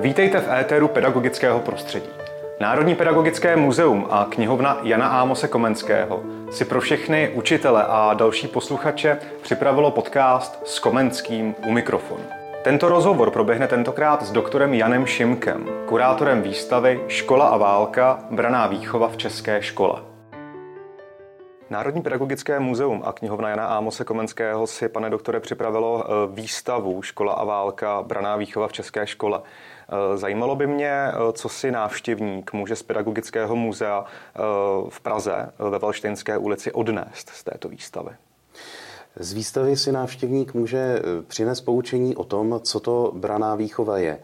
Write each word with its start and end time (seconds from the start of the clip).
Vítejte 0.00 0.40
v 0.40 0.52
éteru 0.52 0.88
pedagogického 0.88 1.60
prostředí. 1.60 2.08
Národní 2.60 2.94
pedagogické 2.94 3.56
muzeum 3.56 4.06
a 4.10 4.26
knihovna 4.30 4.78
Jana 4.82 5.08
Ámose 5.08 5.48
Komenského 5.48 6.22
si 6.50 6.64
pro 6.64 6.80
všechny 6.80 7.28
učitele 7.34 7.84
a 7.88 8.14
další 8.14 8.48
posluchače 8.48 9.18
připravilo 9.42 9.90
podcast 9.90 10.60
s 10.64 10.78
Komenským 10.78 11.54
u 11.66 11.70
mikrofonu. 11.72 12.24
Tento 12.64 12.88
rozhovor 12.88 13.30
proběhne 13.30 13.68
tentokrát 13.68 14.22
s 14.22 14.32
doktorem 14.32 14.74
Janem 14.74 15.06
Šimkem, 15.06 15.66
kurátorem 15.86 16.42
výstavy 16.42 17.00
Škola 17.08 17.48
a 17.48 17.56
válka, 17.56 18.18
braná 18.30 18.66
výchova 18.66 19.08
v 19.08 19.16
české 19.16 19.62
škole. 19.62 20.02
Národní 21.70 22.02
pedagogické 22.02 22.60
muzeum 22.60 23.02
a 23.04 23.12
knihovna 23.12 23.48
Jana 23.48 23.66
Ámose 23.66 24.04
Komenského 24.04 24.66
si, 24.66 24.88
pane 24.88 25.10
doktore, 25.10 25.40
připravilo 25.40 26.04
eh, 26.04 26.10
výstavu 26.32 27.02
Škola 27.02 27.32
a 27.32 27.44
válka, 27.44 28.02
braná 28.02 28.36
výchova 28.36 28.68
v 28.68 28.72
české 28.72 29.06
škole. 29.06 29.40
Eh, 29.88 30.18
zajímalo 30.18 30.56
by 30.56 30.66
mě, 30.66 30.90
eh, 30.90 31.12
co 31.32 31.48
si 31.48 31.70
návštěvník 31.70 32.52
může 32.52 32.76
z 32.76 32.82
pedagogického 32.82 33.56
muzea 33.56 34.04
v 34.88 35.00
Praze 35.00 35.52
ve 35.58 35.78
Valštejnské 35.78 36.38
ulici 36.38 36.72
odnést 36.72 37.28
z 37.28 37.44
této 37.44 37.68
výstavy. 37.68 38.10
Z 39.16 39.32
výstavy 39.32 39.76
si 39.76 39.92
návštěvník 39.92 40.54
může 40.54 41.02
přinést 41.26 41.60
poučení 41.60 42.16
o 42.16 42.24
tom, 42.24 42.60
co 42.62 42.80
to 42.80 43.12
braná 43.14 43.54
výchova 43.54 43.98
je. 43.98 44.18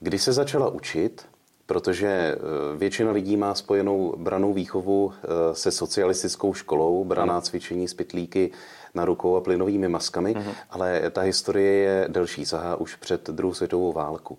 Kdy 0.00 0.18
se 0.18 0.32
začala 0.32 0.68
učit, 0.68 1.26
protože 1.68 2.08
eh, 2.08 2.38
většina 2.76 3.10
lidí 3.12 3.36
má 3.36 3.54
spojenou 3.54 4.14
branou 4.16 4.52
výchovu 4.52 5.12
eh, 5.12 5.28
se 5.54 5.70
socialistickou 5.70 6.54
školou, 6.54 7.04
braná 7.04 7.40
cvičení 7.40 7.88
z 7.88 7.94
pytlíky 7.94 8.50
na 8.94 9.04
rukou 9.04 9.36
a 9.36 9.40
plynovými 9.40 9.88
maskami, 9.88 10.34
uh-huh. 10.34 10.54
ale 10.70 11.10
ta 11.10 11.20
historie 11.20 11.72
je 11.72 12.08
delší, 12.08 12.46
sahá 12.46 12.76
už 12.76 12.94
před 12.94 13.30
druhou 13.30 13.54
světovou 13.54 13.92
válku. 13.92 14.38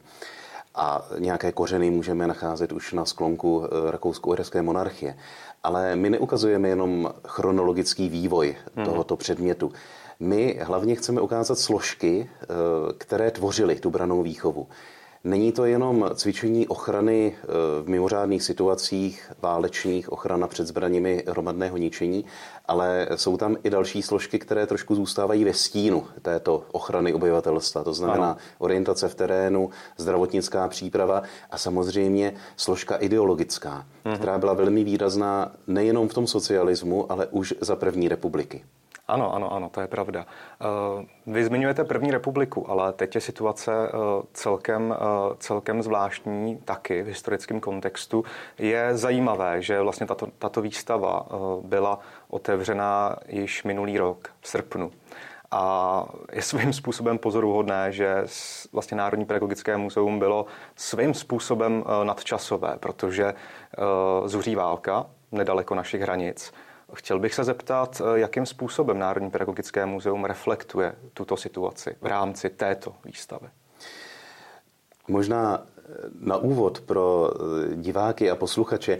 A 0.81 1.05
nějaké 1.17 1.51
kořeny 1.51 1.89
můžeme 1.89 2.27
nacházet 2.27 2.71
už 2.71 2.93
na 2.93 3.05
sklonku 3.05 3.63
eh, 3.65 3.91
rakousko-uherské 3.91 4.61
monarchie. 4.61 5.17
Ale 5.63 5.95
my 5.95 6.09
neukazujeme 6.09 6.69
jenom 6.69 7.13
chronologický 7.27 8.09
vývoj 8.09 8.55
tohoto 8.85 9.17
předmětu. 9.17 9.71
My 10.19 10.59
hlavně 10.61 10.95
chceme 10.95 11.21
ukázat 11.21 11.59
složky, 11.59 12.29
které 12.97 13.31
tvořily 13.31 13.75
tu 13.75 13.89
branou 13.89 14.23
výchovu. 14.23 14.67
Není 15.23 15.51
to 15.51 15.65
jenom 15.65 16.09
cvičení 16.15 16.67
ochrany 16.67 17.35
eh, 17.35 17.47
v 17.83 17.89
mimořádných 17.89 18.43
situacích, 18.43 19.31
válečných, 19.41 20.11
ochrana 20.11 20.47
před 20.47 20.67
zbraněmi 20.67 21.23
hromadného 21.27 21.77
ničení, 21.77 22.25
ale 22.65 23.07
jsou 23.15 23.37
tam 23.37 23.57
i 23.63 23.69
další 23.69 24.01
složky, 24.01 24.39
které 24.39 24.67
trošku 24.67 24.95
zůstávají 24.95 25.43
ve 25.43 25.53
stínu 25.53 26.07
této 26.21 26.63
ochrany 26.71 27.13
obyvatelstva. 27.13 27.83
To 27.83 27.93
znamená 27.93 28.25
ano. 28.25 28.37
orientace 28.57 29.07
v 29.07 29.15
terénu, 29.15 29.69
zdravotnická 29.97 30.67
příprava 30.67 31.23
a 31.51 31.57
samozřejmě 31.57 32.33
složka 32.57 32.95
ideologická, 32.95 33.85
mhm. 34.05 34.15
která 34.15 34.37
byla 34.37 34.53
velmi 34.53 34.83
výrazná 34.83 35.51
nejenom 35.67 36.07
v 36.07 36.13
tom 36.13 36.27
socialismu, 36.27 37.11
ale 37.11 37.27
už 37.27 37.53
za 37.61 37.75
první 37.75 38.07
republiky. 38.07 38.63
Ano, 39.09 39.33
ano, 39.35 39.53
ano, 39.53 39.69
to 39.69 39.81
je 39.81 39.87
pravda. 39.87 40.25
Eh, 40.25 41.05
vy 41.27 41.45
zmiňujete 41.45 41.83
první 41.83 42.11
republiku, 42.11 42.71
ale 42.71 42.93
teď 42.93 43.15
je 43.15 43.21
situace 43.21 43.71
eh, 43.87 43.91
celkem, 44.33 44.95
eh, 44.97 45.35
celkem 45.39 45.81
zvláštní 45.81 46.57
taky 46.57 47.01
v 47.01 47.07
historickém 47.07 47.59
kontextu. 47.59 48.23
Je 48.57 48.97
zajímavé, 48.97 49.61
že 49.61 49.81
vlastně 49.81 50.07
tato, 50.07 50.27
tato 50.37 50.61
výstava 50.61 51.25
byla 51.61 51.99
otevřená 52.27 53.15
již 53.27 53.63
minulý 53.63 53.97
rok 53.97 54.29
v 54.41 54.47
srpnu. 54.47 54.91
A 55.51 56.05
je 56.31 56.41
svým 56.41 56.73
způsobem 56.73 57.17
pozoruhodné, 57.17 57.91
že 57.91 58.23
vlastně 58.71 58.97
Národní 58.97 59.25
pedagogické 59.25 59.77
muzeum 59.77 60.19
bylo 60.19 60.45
svým 60.75 61.13
způsobem 61.13 61.83
nadčasové, 62.03 62.77
protože 62.79 63.33
zuří 64.25 64.55
válka 64.55 65.05
nedaleko 65.31 65.75
našich 65.75 66.01
hranic 66.01 66.53
Chtěl 66.93 67.19
bych 67.19 67.33
se 67.33 67.43
zeptat, 67.43 68.01
eh, 68.01 68.19
jakým 68.19 68.45
způsobem 68.45 68.99
Národní 68.99 69.29
pedagogické 69.29 69.85
muzeum 69.85 70.25
reflektuje 70.25 70.95
tuto 71.13 71.37
situaci 71.37 71.95
v 72.01 72.05
rámci 72.05 72.49
této 72.49 72.93
výstavy. 73.05 73.47
Možná 75.07 75.63
eh, 75.63 75.91
na 76.19 76.37
úvod 76.37 76.81
pro 76.81 77.31
eh, 77.31 77.75
diváky 77.75 78.31
a 78.31 78.35
posluchače 78.35 78.97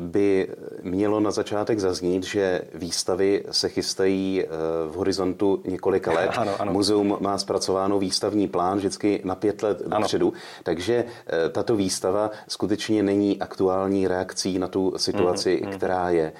by 0.00 0.48
mělo 0.82 1.20
na 1.20 1.30
začátek 1.30 1.78
zaznít, 1.78 2.22
že 2.22 2.62
výstavy 2.74 3.44
se 3.50 3.68
chystají 3.68 4.44
v 4.88 4.94
horizontu 4.94 5.62
několika 5.66 6.12
let. 6.12 6.30
Ano, 6.36 6.52
ano. 6.58 6.72
Muzeum 6.72 7.16
má 7.20 7.38
zpracováno 7.38 7.98
výstavní 7.98 8.48
plán 8.48 8.78
vždycky 8.78 9.20
na 9.24 9.34
pět 9.34 9.62
let 9.62 9.82
dopředu, 9.86 10.32
takže 10.62 11.04
tato 11.52 11.76
výstava 11.76 12.30
skutečně 12.48 13.02
není 13.02 13.40
aktuální 13.40 14.08
reakcí 14.08 14.58
na 14.58 14.68
tu 14.68 14.94
situaci, 14.96 15.62
mm-hmm. 15.64 15.76
která 15.76 16.10
je. 16.10 16.32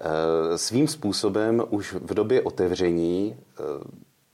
Eh, 0.00 0.58
svým 0.58 0.88
způsobem 0.88 1.62
už 1.70 1.92
v 1.92 2.14
době 2.14 2.42
otevření 2.42 3.36
eh, 3.36 3.62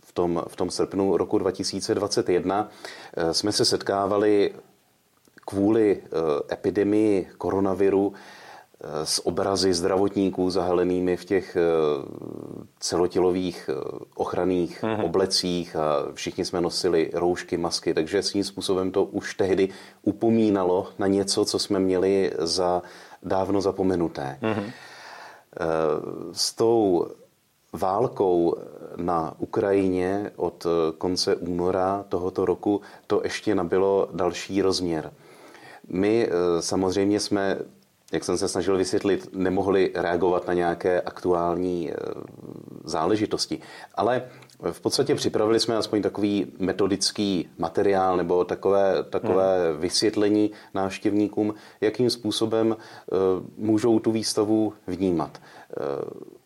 v 0.04 0.12
tom, 0.12 0.42
v 0.48 0.56
tom 0.56 0.70
srpnu 0.70 1.16
roku 1.16 1.38
2021 1.38 2.70
eh, 3.16 3.34
jsme 3.34 3.52
se 3.52 3.64
setkávali 3.64 4.54
kvůli 5.48 6.02
epidemii 6.52 7.28
koronaviru 7.38 8.12
s 9.04 9.26
obrazy 9.26 9.74
zdravotníků 9.74 10.50
zahalenými 10.50 11.16
v 11.16 11.24
těch 11.24 11.56
celotělových 12.80 13.70
ochranných 14.14 14.82
mm-hmm. 14.82 15.04
oblecích 15.04 15.76
a 15.76 16.06
všichni 16.14 16.44
jsme 16.44 16.60
nosili 16.60 17.10
roušky, 17.14 17.56
masky, 17.56 17.94
takže 17.94 18.22
svým 18.22 18.44
způsobem 18.44 18.90
to 18.90 19.04
už 19.04 19.34
tehdy 19.34 19.68
upomínalo 20.02 20.88
na 20.98 21.06
něco, 21.06 21.44
co 21.44 21.58
jsme 21.58 21.78
měli 21.78 22.32
za 22.38 22.82
dávno 23.22 23.60
zapomenuté. 23.60 24.38
Mm-hmm. 24.42 24.72
S 26.32 26.54
tou 26.54 27.06
válkou 27.72 28.56
na 28.96 29.34
Ukrajině 29.38 30.32
od 30.36 30.66
konce 30.98 31.36
února 31.36 32.04
tohoto 32.08 32.44
roku 32.44 32.80
to 33.06 33.20
ještě 33.24 33.54
nabilo 33.54 34.08
další 34.12 34.62
rozměr. 34.62 35.12
My 35.88 36.28
eh, 36.28 36.62
samozřejmě 36.62 37.20
jsme, 37.20 37.58
jak 38.12 38.24
jsem 38.24 38.38
se 38.38 38.48
snažil 38.48 38.76
vysvětlit, 38.76 39.28
nemohli 39.32 39.92
reagovat 39.94 40.46
na 40.46 40.54
nějaké 40.54 41.00
aktuální 41.00 41.90
eh, 41.90 41.96
záležitosti, 42.84 43.60
ale 43.94 44.22
v 44.72 44.80
podstatě 44.80 45.14
připravili 45.14 45.60
jsme 45.60 45.76
aspoň 45.76 46.02
takový 46.02 46.52
metodický 46.58 47.48
materiál 47.58 48.16
nebo 48.16 48.44
takové, 48.44 49.04
takové 49.10 49.70
hmm. 49.70 49.80
vysvětlení 49.80 50.50
návštěvníkům, 50.74 51.54
jakým 51.80 52.10
způsobem 52.10 52.76
uh, 52.76 53.18
můžou 53.56 53.98
tu 53.98 54.12
výstavu 54.12 54.72
vnímat. 54.86 55.38
Uh, 55.80 56.36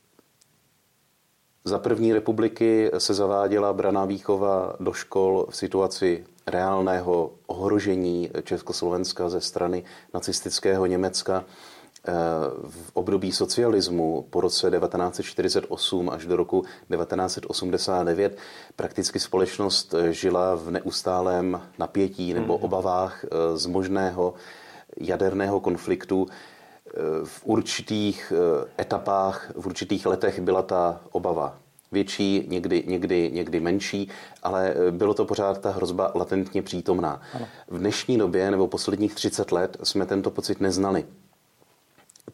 za 1.64 1.78
první 1.78 2.12
republiky 2.12 2.90
se 2.98 3.14
zaváděla 3.14 3.72
braná 3.72 4.04
výchova 4.04 4.76
do 4.80 4.92
škol 4.92 5.46
v 5.50 5.56
situaci 5.56 6.24
reálného 6.46 7.30
ohrožení 7.46 8.30
Československa 8.42 9.28
ze 9.28 9.40
strany 9.40 9.84
nacistického 10.14 10.86
Německa. 10.86 11.44
Eh, 12.08 12.12
v 12.68 12.90
období 12.94 13.32
socialismu 13.32 14.26
po 14.30 14.40
roce 14.40 14.70
1948 14.70 16.10
až 16.10 16.26
do 16.26 16.36
roku 16.36 16.64
1989 16.88 18.38
prakticky 18.76 19.20
společnost 19.20 19.94
eh, 19.94 20.12
žila 20.12 20.54
v 20.54 20.70
neustálém 20.70 21.60
napětí 21.78 22.34
nebo 22.34 22.54
mhm. 22.54 22.64
obavách 22.64 23.24
eh, 23.24 23.56
z 23.58 23.66
možného 23.66 24.34
jaderného 25.00 25.60
konfliktu. 25.60 26.26
V 27.24 27.40
určitých 27.44 28.32
etapách, 28.80 29.52
v 29.56 29.66
určitých 29.66 30.06
letech 30.06 30.40
byla 30.40 30.62
ta 30.62 31.00
obava 31.12 31.58
větší, 31.92 32.44
někdy, 32.48 32.84
někdy, 32.86 33.30
někdy 33.32 33.60
menší, 33.60 34.08
ale 34.42 34.74
bylo 34.90 35.14
to 35.14 35.24
pořád 35.24 35.60
ta 35.60 35.70
hrozba 35.70 36.12
latentně 36.14 36.62
přítomná. 36.62 37.22
Ano. 37.34 37.46
V 37.68 37.78
dnešní 37.78 38.18
době 38.18 38.50
nebo 38.50 38.66
posledních 38.66 39.14
30 39.14 39.52
let 39.52 39.76
jsme 39.82 40.06
tento 40.06 40.30
pocit 40.30 40.60
neznali 40.60 41.04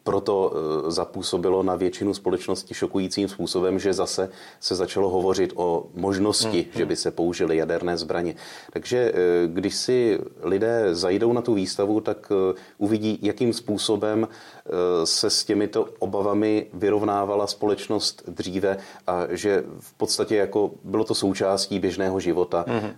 proto 0.06 0.52
eh, 0.52 0.90
zapůsobilo 0.90 1.62
na 1.62 1.76
většinu 1.76 2.14
společnosti 2.14 2.74
šokujícím 2.74 3.28
způsobem, 3.28 3.78
že 3.78 3.92
zase 3.92 4.30
se 4.60 4.74
začalo 4.74 5.08
hovořit 5.08 5.52
o 5.54 5.86
možnosti, 5.94 6.62
hmm. 6.62 6.72
že 6.74 6.86
by 6.86 6.96
se 6.96 7.10
použily 7.10 7.56
jaderné 7.56 7.96
zbraně. 7.96 8.34
Takže 8.72 8.98
eh, 8.98 9.12
když 9.46 9.74
si 9.74 10.18
lidé 10.42 10.94
zajdou 10.94 11.32
na 11.32 11.42
tu 11.42 11.54
výstavu, 11.54 12.00
tak 12.00 12.32
eh, 12.32 12.54
uvidí, 12.78 13.18
jakým 13.22 13.52
způsobem 13.52 14.28
se 15.04 15.30
s 15.30 15.44
těmito 15.44 15.88
obavami 15.98 16.66
vyrovnávala 16.72 17.46
společnost 17.46 18.22
dříve 18.28 18.78
a 19.06 19.26
že 19.30 19.64
v 19.80 19.92
podstatě 19.92 20.36
jako 20.36 20.70
bylo 20.84 21.04
to 21.04 21.14
součástí 21.14 21.78
běžného 21.78 22.20
života. 22.20 22.64
Hmm. 22.68 22.90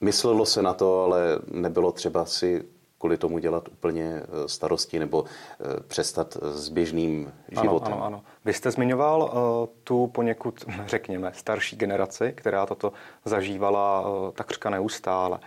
Myslelo 0.00 0.46
se 0.46 0.62
na 0.62 0.74
to, 0.74 1.02
ale 1.02 1.38
nebylo 1.50 1.92
třeba 1.92 2.24
si 2.24 2.64
kvůli 2.98 3.16
tomu 3.16 3.38
dělat 3.38 3.68
úplně 3.68 4.04
eh, 4.04 4.48
starosti 4.48 4.98
nebo 4.98 5.24
eh, 5.24 5.80
přestat 5.88 6.36
s 6.42 6.68
běžným 6.68 7.32
životem. 7.62 7.92
Ano, 7.92 8.04
ano, 8.04 8.06
ano. 8.06 8.22
Vy 8.44 8.52
jste 8.52 8.70
zmiňoval 8.70 9.22
uh, 9.22 9.68
tu 9.84 10.06
poněkud, 10.06 10.64
řekněme, 10.86 11.32
starší 11.34 11.76
generaci, 11.76 12.32
která 12.36 12.66
toto 12.66 12.92
zažívala 13.24 14.08
uh, 14.08 14.30
takřka 14.30 14.70
neustále. 14.70 15.38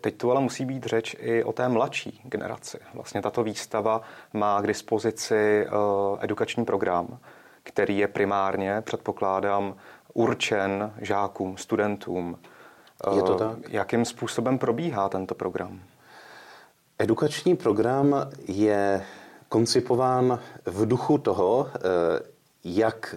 Teď 0.00 0.16
tu 0.16 0.30
ale 0.30 0.40
musí 0.40 0.64
být 0.64 0.84
řeč 0.84 1.16
i 1.18 1.44
o 1.44 1.52
té 1.52 1.68
mladší 1.68 2.20
generaci. 2.24 2.78
Vlastně 2.94 3.22
tato 3.22 3.42
výstava 3.42 4.00
má 4.32 4.62
k 4.62 4.66
dispozici 4.66 5.66
edukační 6.20 6.64
program, 6.64 7.18
který 7.62 7.98
je 7.98 8.08
primárně, 8.08 8.80
předpokládám, 8.80 9.74
určen 10.14 10.92
žákům, 11.00 11.56
studentům. 11.56 12.38
Je 13.16 13.22
to 13.22 13.34
tak? 13.34 13.58
Jakým 13.68 14.04
způsobem 14.04 14.58
probíhá 14.58 15.08
tento 15.08 15.34
program? 15.34 15.80
Edukační 17.00 17.56
program 17.56 18.30
je 18.48 19.02
koncipován 19.48 20.38
v 20.64 20.86
duchu 20.86 21.18
toho, 21.18 21.66
eh, 21.74 21.80
jak 22.64 23.16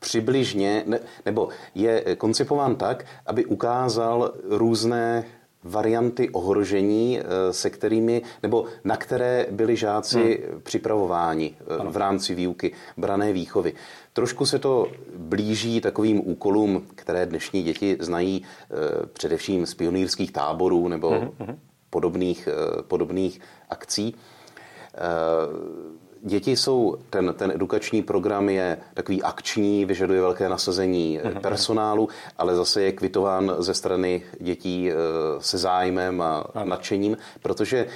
přibližně, 0.00 0.84
nebo 1.26 1.48
je 1.74 2.16
koncipován 2.16 2.76
tak, 2.76 3.04
aby 3.26 3.44
ukázal 3.44 4.32
různé 4.48 5.24
varianty 5.64 6.30
ohrožení, 6.30 7.20
eh, 7.20 7.52
se 7.52 7.70
kterými, 7.70 8.22
nebo 8.42 8.64
na 8.84 8.96
které 8.96 9.46
byli 9.50 9.76
žáci 9.76 10.44
hmm. 10.50 10.62
připravováni 10.62 11.56
eh, 11.60 11.90
v 11.90 11.96
rámci 11.96 12.34
výuky 12.34 12.72
brané 12.96 13.32
výchovy. 13.32 13.72
Trošku 14.12 14.46
se 14.46 14.58
to 14.58 14.86
blíží 15.16 15.80
takovým 15.80 16.28
úkolům, 16.28 16.86
které 16.94 17.26
dnešní 17.26 17.62
děti 17.62 17.96
znají 18.00 18.42
především 19.12 19.66
z 19.66 19.74
pionýrských 19.74 20.32
táborů 20.32 20.88
nebo 20.88 21.10
hmm 21.10 21.58
podobných, 21.90 22.48
eh, 22.48 22.82
podobných 22.82 23.40
akcí. 23.70 24.14
Eh, 24.94 24.98
děti 26.22 26.56
jsou, 26.56 26.96
ten, 27.10 27.34
ten 27.38 27.50
edukační 27.50 28.02
program 28.02 28.48
je 28.48 28.78
takový 28.94 29.22
akční, 29.22 29.84
vyžaduje 29.84 30.20
velké 30.20 30.48
nasazení 30.48 31.20
mhm. 31.24 31.40
personálu, 31.40 32.08
ale 32.38 32.56
zase 32.56 32.82
je 32.82 32.92
kvitován 32.92 33.54
ze 33.58 33.74
strany 33.74 34.22
dětí 34.40 34.90
eh, 34.90 34.94
se 35.38 35.58
zájmem 35.58 36.22
a 36.22 36.46
nadšením, 36.64 37.16
protože 37.42 37.86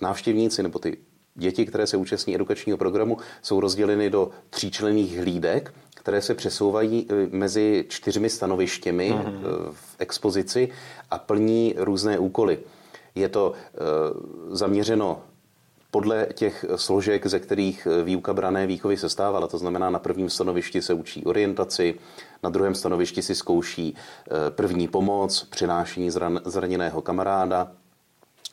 návštěvníci 0.00 0.62
nebo 0.62 0.78
ty 0.78 0.96
děti, 1.34 1.66
které 1.66 1.86
se 1.86 1.96
účastní 1.96 2.34
edukačního 2.34 2.78
programu, 2.78 3.16
jsou 3.42 3.60
rozděleny 3.60 4.10
do 4.10 4.30
tříčlenných 4.50 5.18
hlídek, 5.18 5.74
které 6.00 6.22
se 6.22 6.34
přesouvají 6.34 7.06
e, 7.10 7.36
mezi 7.36 7.84
čtyřmi 7.88 8.30
stanovištěmi 8.30 9.12
mm-hmm. 9.12 9.40
v 9.72 9.96
expozici 9.98 10.68
a 11.10 11.18
plní 11.18 11.74
různé 11.76 12.18
úkoly. 12.18 12.58
Je 13.14 13.28
to 13.28 13.52
e, 13.52 13.78
zaměřeno 14.56 15.22
podle 15.90 16.26
těch 16.34 16.64
složek, 16.76 17.26
ze 17.26 17.40
kterých 17.40 17.88
výuka 18.04 18.34
brané 18.34 18.66
výchovy 18.66 18.96
se 18.96 19.08
stávala. 19.08 19.46
To 19.46 19.58
znamená, 19.58 19.90
na 19.90 19.98
prvním 19.98 20.30
stanovišti 20.30 20.82
se 20.82 20.94
učí 20.94 21.24
orientaci, 21.24 21.94
na 22.42 22.50
druhém 22.50 22.74
stanovišti 22.74 23.22
si 23.22 23.34
zkouší 23.34 23.96
první 24.50 24.88
pomoc, 24.88 25.42
přinášení 25.50 26.10
zraněného 26.44 27.02
kamaráda, 27.02 27.72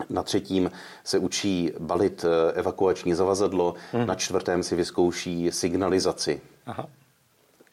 na 0.10 0.24
třetím 0.24 0.72
se 1.04 1.18
učí 1.18 1.72
balit 1.80 2.26
evakuační 2.54 3.14
zavazadlo, 3.14 3.74
hmm. 3.92 4.08
na 4.08 4.16
čtvrtém 4.16 4.64
si 4.64 4.76
vyzkouší 4.76 5.52
signalizaci. 5.52 6.42
Aha. 6.66 6.88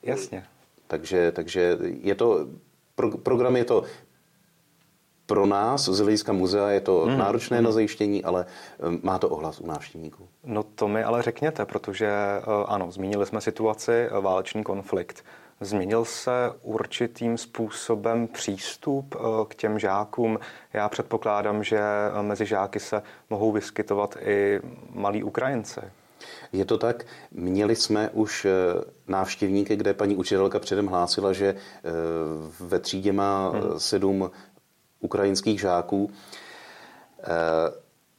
Jasně. 0.05 0.45
Takže, 0.87 1.33
takže 1.33 1.79
je 2.01 2.15
to, 2.15 2.47
pro, 2.95 3.11
program 3.11 3.57
je 3.57 3.65
to 3.65 3.85
pro 5.27 5.47
nás 5.47 5.85
z 5.85 5.99
hlediska 5.99 6.33
muzea 6.33 6.71
je 6.71 6.81
to 6.81 7.01
hmm. 7.01 7.19
náročné 7.19 7.57
hmm. 7.57 7.65
na 7.65 7.73
zajištění, 7.73 8.25
ale 8.25 8.47
um, 8.89 9.01
má 9.03 9.19
to 9.19 9.29
ohlas 9.29 9.61
u 9.61 9.67
návštěvníků. 9.67 10.29
No 10.45 10.63
to 10.63 10.89
mi 10.89 11.05
ale 11.05 11.23
řekněte, 11.23 11.65
protože 11.65 12.11
uh, 12.47 12.53
ano, 12.69 12.91
zmínili 12.91 13.27
jsme 13.27 13.41
situaci, 13.41 14.09
uh, 14.11 14.19
válečný 14.19 14.63
konflikt. 14.63 15.25
Změnil 15.61 16.05
se 16.05 16.53
určitým 16.63 17.39
způsobem 17.39 18.29
přístup 18.29 19.15
uh, 19.15 19.45
k 19.49 19.55
těm 19.55 19.79
žákům. 19.79 20.39
Já 20.73 20.89
předpokládám, 20.89 21.65
že 21.65 21.81
mezi 22.21 22.47
žáky 22.47 22.81
se 22.81 23.03
mohou 23.31 23.53
vyskytovat 23.53 24.17
i 24.21 24.61
malí 24.91 25.23
Ukrajinci. 25.23 25.81
Je 26.53 26.65
to 26.65 26.79
tak. 26.79 27.07
Měli 27.31 27.77
jsme 27.77 28.11
už 28.11 28.45
eh, 28.45 28.51
návštěvníky, 29.09 29.77
kde 29.77 29.95
paní 29.95 30.17
učitelka 30.17 30.59
předem 30.59 30.87
hlásila, 30.87 31.33
že 31.33 31.47
eh, 31.47 31.91
ve 32.61 32.79
třídě 32.79 33.13
má 33.13 33.49
hmm. 33.49 33.63
Eh, 33.77 33.81
sedm 33.81 34.31
ukrajinských 35.01 35.61
žáků. 35.61 36.11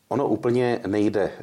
Ono 0.09 0.27
úplně 0.27 0.79
nejde 0.87 1.21
e, 1.21 1.33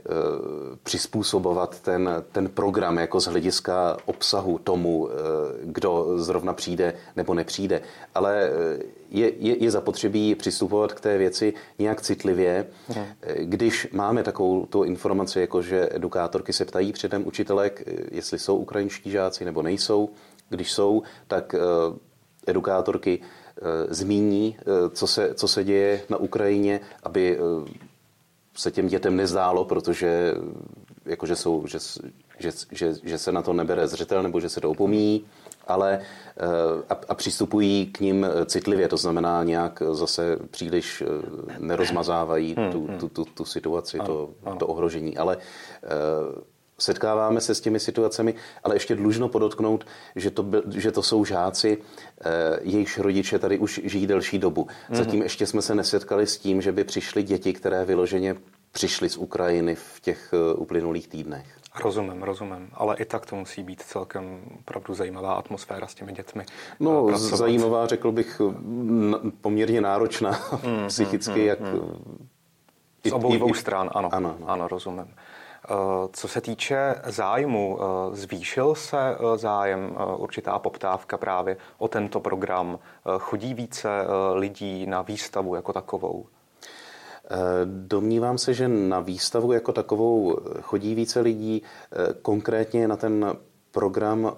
přizpůsobovat 0.83 1.81
ten, 1.81 2.25
ten 2.33 2.49
program 2.49 2.99
jako 2.99 3.21
z 3.21 3.25
hlediska 3.25 3.97
obsahu 4.05 4.59
tomu, 4.59 5.09
e, 5.09 5.13
kdo 5.63 6.13
zrovna 6.17 6.53
přijde 6.53 6.95
nebo 7.17 7.35
nepřijde, 7.35 7.83
ale 8.15 8.51
je, 9.11 9.33
je, 9.39 9.65
je 9.65 9.71
zapotřebí 9.71 10.35
přistupovat 10.35 10.93
k 10.93 11.01
té 11.01 11.19
věci 11.19 11.55
nějak 11.79 12.03
citlivě. 12.03 12.67
Hmm. 12.89 13.05
Když 13.37 13.89
máme 13.93 14.23
takovou 14.23 14.67
tu 14.67 14.83
informaci, 14.83 15.41
jako 15.41 15.63
že 15.63 15.89
edukátorky 15.93 16.53
se 16.53 16.65
ptají 16.65 16.93
předem 16.93 17.27
učitelek, 17.27 17.83
jestli 18.11 18.39
jsou 18.39 18.57
ukrajinští 18.57 19.11
žáci 19.11 19.45
nebo 19.45 19.63
nejsou, 19.63 20.11
když 20.49 20.73
jsou, 20.73 21.03
tak 21.29 21.55
e, 21.55 21.59
edukátorky 22.47 23.21
zmíní, 23.89 24.57
co 24.91 25.07
se, 25.07 25.35
co 25.35 25.49
se 25.49 25.65
děje 25.65 26.03
na 26.09 26.17
Ukrajině, 26.17 26.81
aby 27.03 27.39
se 28.55 28.71
těm 28.71 28.89
dětem 28.89 29.17
nezdálo, 29.17 29.65
protože 29.65 30.35
jakože 31.05 31.37
jsou, 31.37 31.67
že, 31.67 31.79
že, 32.39 32.51
že, 32.71 32.95
že 33.03 33.19
se 33.19 33.33
na 33.33 33.43
to 33.43 33.53
nebere 33.53 33.89
zřetel 33.89 34.23
nebo 34.23 34.41
že 34.41 34.49
se 34.49 34.61
to 34.61 34.71
opomíjí, 34.71 35.25
ale 35.67 36.01
eh, 36.01 36.85
a, 36.89 36.97
a 37.09 37.15
přistupují 37.15 37.87
k 37.87 38.01
ním 38.01 38.27
citlivě, 38.47 38.89
to 38.89 38.97
znamená 38.97 39.45
nějak 39.45 39.83
zase 39.93 40.39
příliš 40.51 41.03
eh, 41.03 41.07
nerozmazávají 41.59 42.55
hmm, 42.59 42.73
tu, 42.73 42.87
hmm. 42.87 42.99
tu, 42.99 43.09
tu, 43.09 43.25
tu 43.25 43.45
situaci, 43.45 43.99
to, 43.99 44.31
to 44.59 44.67
ohrožení. 44.67 45.17
Ale 45.17 45.37
eh, 45.37 45.89
setkáváme 46.83 47.41
se 47.41 47.55
s 47.55 47.61
těmi 47.61 47.81
situacemi, 47.81 48.35
ale 48.65 48.75
ještě 48.75 48.95
dlužno 48.95 49.29
podotknout, 49.29 49.87
že 50.17 50.31
to, 50.31 50.43
byl, 50.43 50.63
že 50.75 50.93
to 50.93 51.03
jsou 51.03 51.25
žáci, 51.25 51.79
eh, 52.21 52.31
jejichž 52.63 52.99
rodiče 52.99 53.39
tady 53.39 53.59
už 53.59 53.81
žijí 53.85 54.07
delší 54.07 54.39
dobu. 54.39 54.65
Mm-hmm. 54.65 54.97
Zatím 54.97 55.23
ještě 55.23 55.47
jsme 55.47 55.63
se 55.63 55.75
nesetkali 55.75 56.27
s 56.27 56.39
tím, 56.39 56.63
že 56.63 56.73
by 56.73 56.85
přišly 56.85 57.23
děti, 57.23 57.53
které 57.53 57.85
vyloženě 57.85 58.37
přišly 58.73 59.09
z 59.09 59.17
Ukrajiny 59.17 59.75
v 59.75 60.01
těch 60.01 60.35
eh, 60.35 60.55
uplynulých 60.55 61.09
týdnech. 61.09 61.47
Rozumím, 61.81 62.23
rozumím, 62.23 62.71
ale 62.73 62.97
i 62.97 63.05
tak 63.05 63.27
to 63.27 63.37
musí 63.37 63.63
být 63.63 63.83
celkem 63.83 64.41
opravdu 64.59 64.95
zajímavá 64.95 65.35
atmosféra 65.35 65.87
s 65.87 65.95
těmi 65.95 66.13
dětmi. 66.13 66.45
No, 66.81 67.07
pracovat. 67.07 67.37
zajímavá, 67.37 67.87
řekl 67.87 68.13
bych, 68.13 68.41
poměrně 69.41 69.81
náročná 69.81 70.31
mm, 70.31 70.87
psychicky, 70.89 71.41
mm, 71.41 71.47
jak... 71.47 71.61
Mm. 71.61 72.29
Z 73.07 73.13
obou 73.13 73.37
dvou 73.37 73.55
stran, 73.55 73.91
ano, 73.93 74.09
ano, 74.13 74.37
ano. 74.39 74.51
ano 74.51 74.69
rozumím. 74.69 75.15
Eh, 75.65 75.75
co 76.13 76.29
se 76.29 76.41
týče 76.41 76.95
zájmu, 77.07 77.79
eh, 77.81 78.17
zvýšil 78.17 78.75
se 78.75 78.99
eh, 78.99 79.39
zájem, 79.39 79.97
určitá 80.17 80.59
poptávka 80.59 81.19
právě 81.19 81.57
o 81.79 81.89
tento 81.89 82.21
program? 82.21 82.79
Chodí 83.19 83.55
více 83.55 83.89
lidí 84.35 84.87
na 84.87 85.03
výstavu 85.03 85.55
jako 85.55 85.73
takovou? 85.73 86.27
Domnívám 87.65 88.39
se, 88.39 88.55
že 88.55 88.69
na 88.69 89.01
výstavu 89.01 89.53
jako 89.53 89.73
takovou 89.73 90.39
chodí 90.61 90.95
více 90.95 91.21
lidí. 91.21 91.63
Konkrétně 92.23 92.89
na 92.89 92.97
ten 92.97 93.37
program 93.71 94.37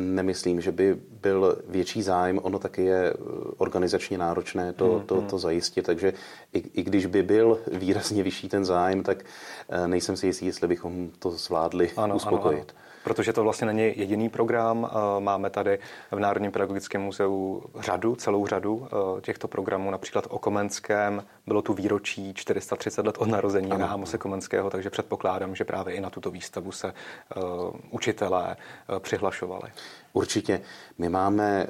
Nemyslím, 0.00 0.60
že 0.60 0.72
by 0.72 0.96
byl 1.20 1.58
větší 1.68 2.02
zájem. 2.02 2.40
Ono 2.42 2.58
taky 2.58 2.84
je 2.84 3.14
organizačně 3.56 4.18
náročné 4.18 4.72
to, 4.72 4.92
hmm, 4.92 5.06
to, 5.06 5.16
hmm. 5.16 5.26
to 5.26 5.38
zajistit, 5.38 5.86
takže 5.86 6.12
i, 6.52 6.58
i 6.58 6.82
když 6.82 7.06
by 7.06 7.22
byl 7.22 7.58
výrazně 7.72 8.22
vyšší 8.22 8.48
ten 8.48 8.64
zájem, 8.64 9.02
tak 9.02 9.24
eh, 9.68 9.88
nejsem 9.88 10.16
si 10.16 10.26
jistý, 10.26 10.46
jestli 10.46 10.68
bychom 10.68 11.10
to 11.18 11.30
zvládli 11.30 11.90
ano, 11.96 12.16
uspokojit. 12.16 12.58
Ano, 12.58 12.80
ano 12.80 12.90
protože 13.04 13.32
to 13.32 13.42
vlastně 13.42 13.66
není 13.66 13.92
jediný 13.96 14.28
program. 14.28 14.90
Eh, 14.90 15.20
máme 15.20 15.50
tady 15.50 15.78
v 16.10 16.18
Národním 16.18 16.52
pedagogickém 16.52 17.02
muzeu 17.02 17.62
řadu, 17.80 18.16
celou 18.16 18.46
řadu 18.46 18.86
eh, 18.86 19.20
těchto 19.20 19.48
programů, 19.48 19.90
například 19.90 20.26
o 20.30 20.38
Komenském. 20.38 21.24
Bylo 21.46 21.62
tu 21.62 21.74
výročí 21.74 22.34
430 22.34 23.06
let 23.06 23.18
od 23.18 23.28
narození 23.28 23.68
na 23.68 23.86
Amose 23.86 24.18
Komenského, 24.18 24.70
takže 24.70 24.90
předpokládám, 24.90 25.54
že 25.54 25.64
právě 25.64 25.94
i 25.94 26.00
na 26.00 26.10
tuto 26.10 26.30
výstavu 26.30 26.72
se 26.72 26.92
učitelé 27.90 28.56
přihlašovali. 28.98 29.70
Určitě. 30.12 30.60
My 30.98 31.08
máme 31.08 31.66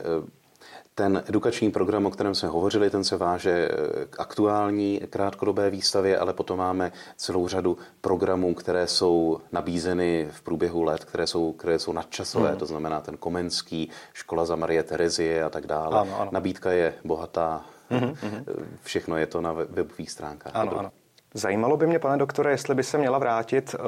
ten 0.94 1.22
edukační 1.28 1.70
program, 1.70 2.06
o 2.06 2.10
kterém 2.10 2.34
jsme 2.34 2.48
hovořili, 2.48 2.90
ten 2.90 3.04
se 3.04 3.16
váže 3.16 3.68
k 4.10 4.20
aktuální 4.20 5.00
krátkodobé 5.10 5.70
výstavě, 5.70 6.18
ale 6.18 6.32
potom 6.32 6.58
máme 6.58 6.92
celou 7.16 7.48
řadu 7.48 7.78
programů, 8.00 8.54
které 8.54 8.86
jsou 8.86 9.40
nabízeny 9.52 10.28
v 10.30 10.42
průběhu 10.42 10.82
let, 10.82 11.04
které 11.04 11.26
jsou, 11.26 11.52
které 11.52 11.78
jsou 11.78 11.92
nadčasové, 11.92 12.48
hmm. 12.48 12.58
to 12.58 12.66
znamená 12.66 13.00
ten 13.00 13.16
Komenský, 13.16 13.90
Škola 14.12 14.44
za 14.44 14.56
Marie 14.56 14.82
Terezie 14.82 15.44
a 15.44 15.50
tak 15.50 15.66
dále. 15.66 16.00
Ano, 16.00 16.20
ano. 16.20 16.30
Nabídka 16.32 16.72
je 16.72 16.94
bohatá, 17.04 17.64
hmm, 17.90 18.14
hmm. 18.22 18.44
všechno 18.82 19.16
je 19.16 19.26
to 19.26 19.40
na 19.40 19.52
webových 19.52 20.10
stránkách. 20.10 20.52
Ano, 20.56 20.78
ano. 20.78 20.90
Zajímalo 21.34 21.76
by 21.76 21.86
mě, 21.86 21.98
pane 21.98 22.16
doktore, 22.16 22.50
jestli 22.50 22.74
by 22.74 22.82
se 22.82 22.98
měla 22.98 23.18
vrátit 23.18 23.74
uh, 23.74 23.82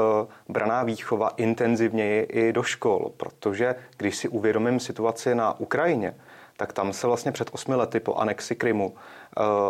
braná 0.48 0.82
výchova 0.82 1.28
intenzivněji 1.28 2.22
i 2.22 2.52
do 2.52 2.62
škol, 2.62 3.12
protože 3.16 3.74
když 3.96 4.16
si 4.16 4.28
uvědomím 4.28 4.80
situaci 4.80 5.34
na 5.34 5.60
Ukrajině, 5.60 6.14
tak 6.56 6.72
tam 6.72 6.92
se 6.92 7.06
vlastně 7.06 7.32
před 7.32 7.50
osmi 7.52 7.74
lety 7.74 8.00
po 8.00 8.14
anexi 8.14 8.54
Krymu 8.54 8.94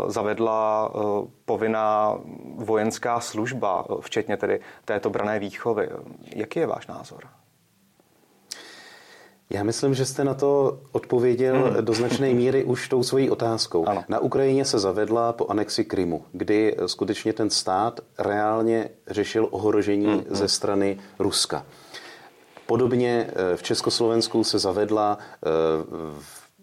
zavedla 0.07 0.93
povinná 1.45 2.19
vojenská 2.57 3.21
služba, 3.21 3.85
včetně 4.00 4.37
tedy 4.37 4.61
této 4.85 5.11
brané 5.11 5.38
výchovy. 5.38 5.88
Jaký 6.35 6.61
je 6.61 6.67
váš 6.67 6.87
názor? 6.87 7.25
Já 9.53 9.63
myslím, 9.63 9.95
že 9.95 10.07
jste 10.07 10.25
na 10.25 10.35
to 10.35 10.81
odpověděl 10.93 11.57
hmm. 11.57 11.85
do 11.85 11.93
značné 11.93 12.35
míry 12.35 12.65
už 12.65 12.89
tou 12.89 13.03
svojí 13.03 13.31
otázkou. 13.31 13.89
Ano. 13.89 14.05
Na 14.09 14.19
Ukrajině 14.19 14.65
se 14.65 14.79
zavedla 14.79 15.33
po 15.33 15.47
anexi 15.47 15.85
Krymu, 15.85 16.25
kdy 16.33 16.77
skutečně 16.87 17.33
ten 17.33 17.51
stát 17.51 18.01
reálně 18.19 18.89
řešil 19.07 19.49
ohrožení 19.51 20.07
hmm. 20.07 20.25
ze 20.31 20.49
strany 20.49 20.99
Ruska. 21.19 21.67
Podobně 22.67 23.27
eh, 23.29 23.57
v 23.57 23.63
Československu 23.63 24.45
se 24.45 24.59
zavedla 24.59 25.19
eh, 25.21 25.49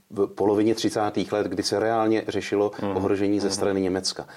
v 0.09 0.27
polovině 0.35 0.75
30. 0.75 1.01
let, 1.31 1.47
kdy 1.47 1.63
se 1.63 1.79
reálně 1.79 2.23
řešilo 2.27 2.71
hmm. 2.75 2.97
ohrožení 2.97 3.39
ze 3.39 3.47
hmm. 3.47 3.55
strany 3.55 3.81
Německa. 3.81 4.27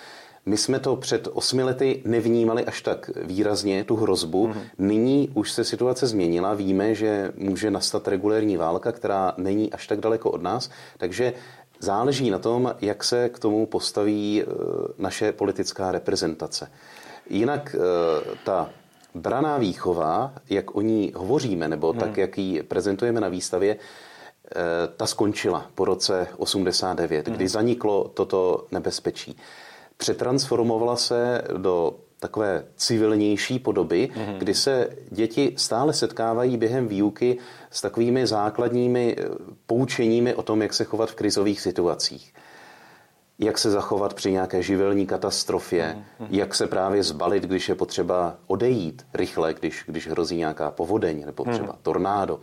My 0.47 0.57
jsme 0.57 0.79
to 0.79 0.97
před 0.97 1.29
osmi 1.33 1.63
lety 1.63 2.03
nevnímali 2.05 2.65
až 2.65 2.83
tak 2.83 3.11
výrazně, 3.17 3.85
tu 3.85 3.97
hrozbu. 3.97 4.49
Mm-hmm. 4.49 4.63
Nyní 4.79 5.29
už 5.35 5.53
se 5.53 5.65
situace 5.65 6.07
změnila. 6.07 6.55
Víme, 6.55 6.95
že 6.95 7.33
může 7.37 7.71
nastat 7.71 8.09
regulérní 8.09 8.57
válka, 8.57 8.93
která 8.93 9.35
není 9.37 9.73
až 9.73 9.87
tak 9.87 10.01
daleko 10.01 10.31
od 10.31 10.43
nás. 10.43 10.71
Takže 10.99 11.33
záleží 11.81 12.31
na 12.31 12.39
tom, 12.39 12.75
jak 12.81 13.05
se 13.05 13.29
k 13.29 13.39
tomu 13.39 13.67
postaví 13.67 14.43
e, 14.43 14.47
naše 14.99 15.33
politická 15.33 15.93
reprezentace. 15.93 16.71
Jinak 17.31 17.75
e, 17.75 17.79
ta 18.45 18.71
braná 19.15 19.59
výchova, 19.59 20.33
jak 20.51 20.77
o 20.77 20.81
ní 20.81 21.13
hovoříme, 21.17 21.69
nebo 21.69 21.93
mm. 21.93 21.99
tak, 21.99 22.17
jak 22.17 22.39
ji 22.39 22.63
prezentujeme 22.63 23.21
na 23.21 23.29
výstavě, 23.29 23.75
e, 23.75 23.79
ta 24.97 25.07
skončila 25.07 25.67
po 25.75 25.85
roce 25.85 26.27
89, 26.37 27.29
mm. 27.29 27.35
kdy 27.35 27.49
zaniklo 27.49 28.11
toto 28.15 28.67
nebezpečí 28.73 29.37
přetransformovala 30.03 30.97
se 30.97 31.43
do 31.57 31.95
takové 32.19 32.65
civilnější 32.77 33.59
podoby, 33.59 34.11
mm-hmm. 34.15 34.39
kdy 34.39 34.55
se 34.55 34.89
děti 35.11 35.55
stále 35.57 35.93
setkávají 35.93 36.57
během 36.57 36.89
výuky 36.89 37.39
s 37.71 37.81
takovými 37.81 38.27
základními 38.27 39.17
eh, 39.19 39.25
poučeními 39.67 40.35
o 40.35 40.43
tom, 40.43 40.63
jak 40.63 40.75
se 40.75 40.85
chovat 40.85 41.11
v 41.11 41.15
krizových 41.15 41.61
situacích. 41.61 42.35
Jak 43.39 43.59
se 43.59 43.71
zachovat 43.71 44.15
při 44.15 44.33
nějaké 44.33 44.63
živelní 44.63 45.07
katastrofě, 45.07 45.97
mm-hmm. 45.97 46.27
jak 46.31 46.55
se 46.55 46.67
právě 46.67 47.03
zbalit, 47.03 47.43
když 47.45 47.69
je 47.69 47.75
potřeba 47.75 48.37
odejít 48.47 49.07
rychle, 49.15 49.55
když, 49.55 49.85
když 49.87 50.09
hrozí 50.09 50.37
nějaká 50.37 50.71
povodeň 50.71 51.27
nebo 51.27 51.45
mhm. 51.45 51.53
třeba 51.53 51.73
mm-hmm. 51.73 51.83
tornádo. 51.83 52.41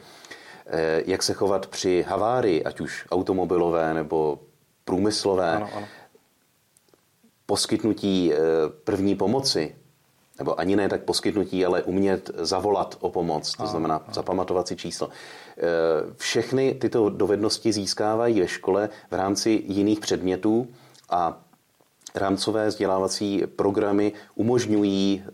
Eh, 0.68 1.04
jak 1.06 1.24
se 1.24 1.34
chovat 1.34 1.68
při 1.68 2.06
havárii, 2.08 2.64
ať 2.64 2.80
už 2.80 3.06
automobilové 3.12 3.94
nebo 3.94 4.40
průmyslové. 4.86 5.56
Ano, 5.56 5.70
ano 5.76 5.88
poskytnutí 7.50 8.34
eh, 8.34 8.38
první 8.84 9.16
pomoci, 9.16 9.76
nebo 10.38 10.60
ani 10.60 10.76
ne 10.76 10.90
tak 10.90 11.02
poskytnutí, 11.04 11.66
ale 11.66 11.84
umět 11.84 12.32
zavolat 12.38 12.98
o 13.00 13.10
pomoc, 13.10 13.56
to 13.58 13.68
znamená 13.68 14.06
zapamatovat 14.14 14.68
si 14.68 14.76
číslo. 14.76 15.10
Eh, 15.10 15.62
všechny 16.18 16.74
tyto 16.74 17.10
dovednosti 17.10 17.74
získávají 17.74 18.40
ve 18.40 18.48
škole 18.48 18.90
v 19.12 19.14
rámci 19.14 19.64
jiných 19.66 20.00
předmětů 20.00 20.68
a 21.10 21.42
rámcové 22.16 22.68
vzdělávací 22.68 23.44
programy 23.56 24.14
umožňují 24.36 25.24
e, 25.28 25.32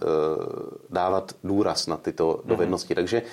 dávat 0.90 1.36
důraz 1.44 1.88
na 1.88 1.98
tyto 1.98 2.40
mhm. 2.40 2.50
dovednosti. 2.50 2.96
Takže 2.96 3.18
e, 3.18 3.24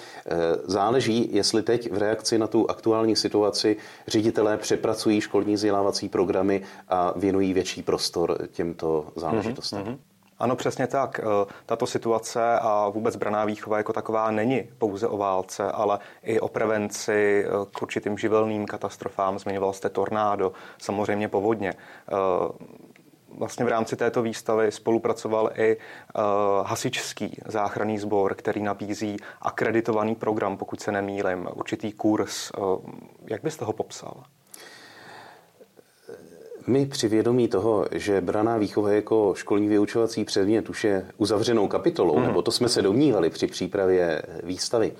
záleží, 0.64 1.28
jestli 1.32 1.62
teď 1.62 1.92
v 1.92 1.98
reakci 1.98 2.38
na 2.38 2.46
tu 2.46 2.70
aktuální 2.70 3.16
situaci 3.16 3.76
ředitelé 4.06 4.56
přepracují 4.56 5.20
školní 5.20 5.54
vzdělávací 5.54 6.08
programy 6.08 6.62
a 6.88 7.12
věnují 7.16 7.52
větší 7.52 7.82
prostor 7.82 8.38
těmto 8.52 9.06
záležitostem. 9.16 9.84
Mm-hmm. 9.84 9.98
Ano, 10.38 10.56
přesně 10.56 10.86
tak. 10.86 11.18
E, 11.18 11.22
tato 11.66 11.86
situace 11.86 12.58
a 12.58 12.88
vůbec 12.88 13.16
braná 13.16 13.44
výchova 13.44 13.76
jako 13.76 13.92
taková 13.92 14.30
není 14.30 14.62
pouze 14.78 15.08
o 15.08 15.16
válce, 15.16 15.72
ale 15.72 15.98
i 16.22 16.40
o 16.40 16.48
prevenci 16.48 17.46
k 17.72 17.82
určitým 17.82 18.18
živelným 18.18 18.66
katastrofám. 18.66 19.38
Zmiňoval 19.38 19.72
jste 19.72 19.88
tornádo, 19.88 20.52
samozřejmě 20.78 21.28
povodně 21.28 21.74
vlastně 23.38 23.64
v 23.64 23.68
rámci 23.68 23.96
této 23.96 24.22
výstavy 24.22 24.72
spolupracoval 24.72 25.50
i 25.54 25.76
uh, 25.76 26.22
hasičský 26.66 27.40
záchranný 27.46 27.98
sbor, 27.98 28.34
který 28.34 28.62
nabízí 28.62 29.16
akreditovaný 29.40 30.14
program, 30.14 30.56
pokud 30.56 30.80
se 30.80 30.92
nemýlim, 30.92 31.48
určitý 31.54 31.92
kurz. 31.92 32.50
Uh, 32.58 32.78
jak 33.26 33.42
byste 33.42 33.64
ho 33.64 33.72
popsal? 33.72 34.14
My 36.66 36.86
při 36.86 37.08
vědomí 37.08 37.48
toho, 37.48 37.86
že 37.92 38.20
braná 38.20 38.56
výchova 38.56 38.92
jako 38.92 39.34
školní 39.36 39.68
vyučovací 39.68 40.24
předmět 40.24 40.70
už 40.70 40.84
je 40.84 41.06
uzavřenou 41.16 41.68
kapitolou, 41.68 42.18
mm. 42.18 42.26
nebo 42.26 42.42
to 42.42 42.50
jsme 42.50 42.68
se 42.68 42.82
domnívali 42.82 43.30
při 43.30 43.46
přípravě 43.46 44.22
výstavy, 44.42 44.92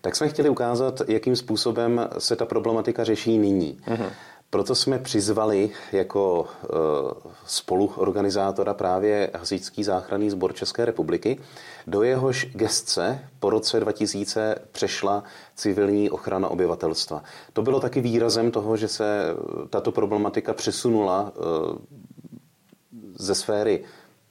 tak 0.00 0.16
jsme 0.16 0.28
chtěli 0.28 0.48
ukázat, 0.48 1.02
jakým 1.08 1.36
způsobem 1.36 2.08
se 2.18 2.36
ta 2.36 2.46
problematika 2.46 3.04
řeší 3.04 3.38
nyní. 3.38 3.80
Mm. 3.86 4.06
Proto 4.50 4.74
jsme 4.74 4.98
přizvali 4.98 5.70
jako 5.92 6.46
e, 6.46 6.66
spoluorganizátora 7.46 8.74
právě 8.74 9.30
Hasičský 9.34 9.84
záchranný 9.84 10.30
sbor 10.30 10.54
České 10.54 10.84
republiky. 10.84 11.40
Do 11.86 12.02
jehož 12.02 12.46
gestce 12.52 13.28
po 13.40 13.50
roce 13.50 13.80
2000 13.80 14.54
přešla 14.72 15.24
civilní 15.54 16.10
ochrana 16.10 16.48
obyvatelstva. 16.48 17.22
To 17.52 17.62
bylo 17.62 17.80
taky 17.80 18.00
výrazem 18.00 18.50
toho, 18.50 18.76
že 18.76 18.88
se 18.88 19.24
tato 19.70 19.92
problematika 19.92 20.52
přesunula 20.52 21.32
e, 21.32 21.40
ze 23.18 23.34
sféry 23.34 23.84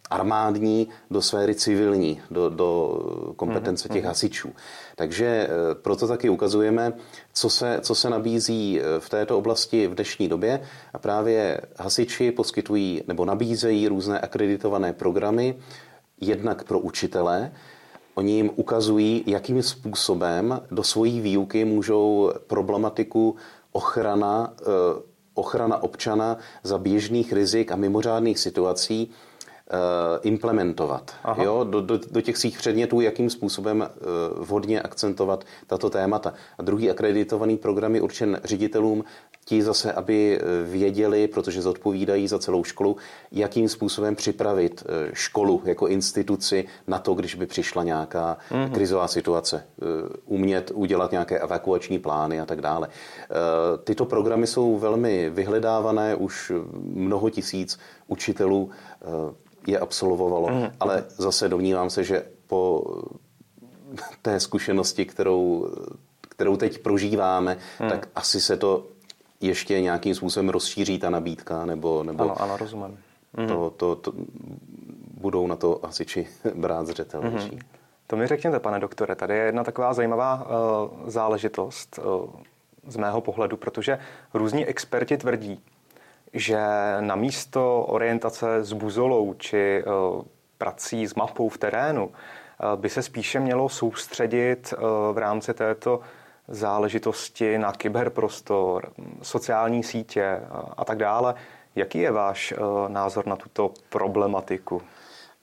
armádní 0.09 0.87
do 1.11 1.21
sféry 1.21 1.55
civilní, 1.55 2.21
do, 2.31 2.49
do 2.49 2.99
kompetence 3.35 3.83
těch 3.83 3.91
mhm, 3.91 4.01
mhm. 4.01 4.07
hasičů. 4.07 4.53
Takže 4.95 5.25
eh, 5.25 5.75
proto 5.75 6.07
taky 6.07 6.29
ukazujeme, 6.29 6.93
co 7.33 7.49
se, 7.49 7.79
co 7.81 7.95
se 7.95 8.09
nabízí 8.09 8.79
eh, 8.79 8.99
v 8.99 9.09
této 9.09 9.37
oblasti 9.37 9.87
v 9.87 9.95
dnešní 9.95 10.27
době 10.27 10.61
a 10.93 10.99
právě 10.99 11.61
hasiči 11.79 12.31
poskytují 12.31 13.01
nebo 13.07 13.25
nabízejí 13.25 13.87
různé 13.87 14.19
akreditované 14.19 14.93
programy, 14.93 15.55
jednak 16.21 16.63
pro 16.63 16.79
učitele, 16.79 17.51
Oni 18.17 18.33
jim 18.33 18.51
ukazují, 18.55 19.23
jakým 19.27 19.63
způsobem 19.63 20.61
do 20.71 20.83
svojí 20.83 21.21
výuky 21.21 21.65
můžou 21.65 22.31
problematiku 22.47 23.35
ochrana, 23.71 24.53
eh, 24.61 24.65
ochrana 25.33 25.83
občana 25.83 26.37
za 26.63 26.77
běžných 26.77 27.33
rizik 27.33 27.71
a 27.71 27.75
mimořádných 27.75 28.39
situací 28.39 29.11
Eh, 29.69 30.19
implementovat 30.21 31.11
jo, 31.43 31.63
do, 31.63 31.81
do, 31.81 31.99
do 32.11 32.21
těch 32.21 32.37
svých 32.37 32.57
předmětů, 32.57 33.01
jakým 33.01 33.29
způsobem 33.29 33.83
eh, 33.83 33.95
vhodně 34.35 34.81
akcentovat 34.81 35.43
tato 35.67 35.89
témata. 35.89 36.33
A 36.57 36.61
druhý 36.61 36.89
akreditovaný 36.89 37.57
program 37.57 37.95
je 37.95 38.01
určen 38.01 38.39
ředitelům, 38.43 39.03
ti 39.45 39.63
zase, 39.63 39.93
aby 39.93 40.39
eh, 40.39 40.63
věděli, 40.63 41.27
protože 41.27 41.61
zodpovídají 41.61 42.27
za 42.27 42.39
celou 42.39 42.63
školu, 42.63 42.97
jakým 43.31 43.69
způsobem 43.69 44.15
připravit 44.15 44.83
školu 45.13 45.61
jako 45.65 45.87
instituci 45.87 46.65
na 46.87 46.99
to, 46.99 47.13
když 47.13 47.35
by 47.35 47.45
přišla 47.45 47.83
nějaká 47.83 48.37
mm-hmm. 48.51 48.71
krizová 48.71 49.07
situace. 49.07 49.67
Umět 50.25 50.71
udělat 50.73 51.11
nějaké 51.11 51.39
evakuační 51.39 51.99
plány 51.99 52.39
a 52.39 52.45
tak 52.45 52.61
dále. 52.61 52.87
Tyto 53.83 54.05
programy 54.05 54.47
jsou 54.47 54.77
velmi 54.77 55.29
vyhledávané, 55.29 56.15
už 56.15 56.51
mnoho 56.83 57.29
tisíc 57.29 57.79
učitelů 58.07 58.69
je 59.67 59.79
absolvovalo. 59.79 60.49
Mm. 60.49 60.67
Ale 60.79 61.03
zase 61.07 61.49
domnívám 61.49 61.89
se, 61.89 62.03
že 62.03 62.25
po 62.47 62.85
té 64.21 64.39
zkušenosti, 64.39 65.05
kterou, 65.05 65.69
kterou 66.21 66.57
teď 66.57 66.79
prožíváme, 66.79 67.57
mm. 67.79 67.89
tak 67.89 68.09
asi 68.15 68.41
se 68.41 68.57
to 68.57 68.85
ještě 69.41 69.81
nějakým 69.81 70.15
způsobem 70.15 70.49
rozšíří 70.49 70.99
ta 70.99 71.09
nabídka, 71.09 71.65
nebo, 71.65 72.03
nebo 72.03 72.23
ano, 72.23 72.41
ano, 72.41 72.57
rozumím. 72.57 72.97
Mm. 73.37 73.47
To, 73.47 73.73
to, 73.77 73.95
to, 73.95 74.13
budou 75.21 75.47
na 75.47 75.55
to 75.55 75.79
hasiči 75.83 76.27
brát 76.55 76.87
zřetel. 76.87 77.21
Mm. 77.21 77.59
To 78.07 78.15
mi 78.15 78.27
řekněte, 78.27 78.59
pane 78.59 78.79
doktore, 78.79 79.15
tady 79.15 79.33
je 79.33 79.43
jedna 79.43 79.63
taková 79.63 79.93
zajímavá 79.93 80.45
uh, 80.45 81.09
záležitost 81.09 81.99
uh, 81.99 82.29
z 82.87 82.97
mého 82.97 83.21
pohledu, 83.21 83.57
protože 83.57 83.99
různí 84.33 84.65
experti 84.65 85.17
tvrdí, 85.17 85.59
že 86.37 86.59
na 86.99 87.15
místo 87.15 87.81
orientace 87.81 88.63
s 88.63 88.73
buzolou 88.73 89.33
či 89.33 89.57
eh, 89.57 89.83
prací 90.57 91.07
s 91.07 91.15
mapou 91.15 91.49
v 91.49 91.57
terénu 91.57 92.11
eh, 92.11 92.77
by 92.77 92.89
se 92.89 93.03
spíše 93.03 93.39
mělo 93.39 93.69
soustředit 93.69 94.73
eh, 94.73 94.81
v 95.13 95.17
rámci 95.17 95.53
této 95.53 95.99
záležitosti 96.47 97.57
na 97.57 97.71
kyberprostor, 97.71 98.91
sociální 99.21 99.83
sítě 99.83 100.41
a 100.77 100.85
tak 100.85 100.97
dále. 100.97 101.35
Jaký 101.75 101.99
je 101.99 102.11
váš 102.11 102.53
názor 102.87 103.27
na 103.27 103.35
tuto 103.35 103.71
problematiku? 103.89 104.81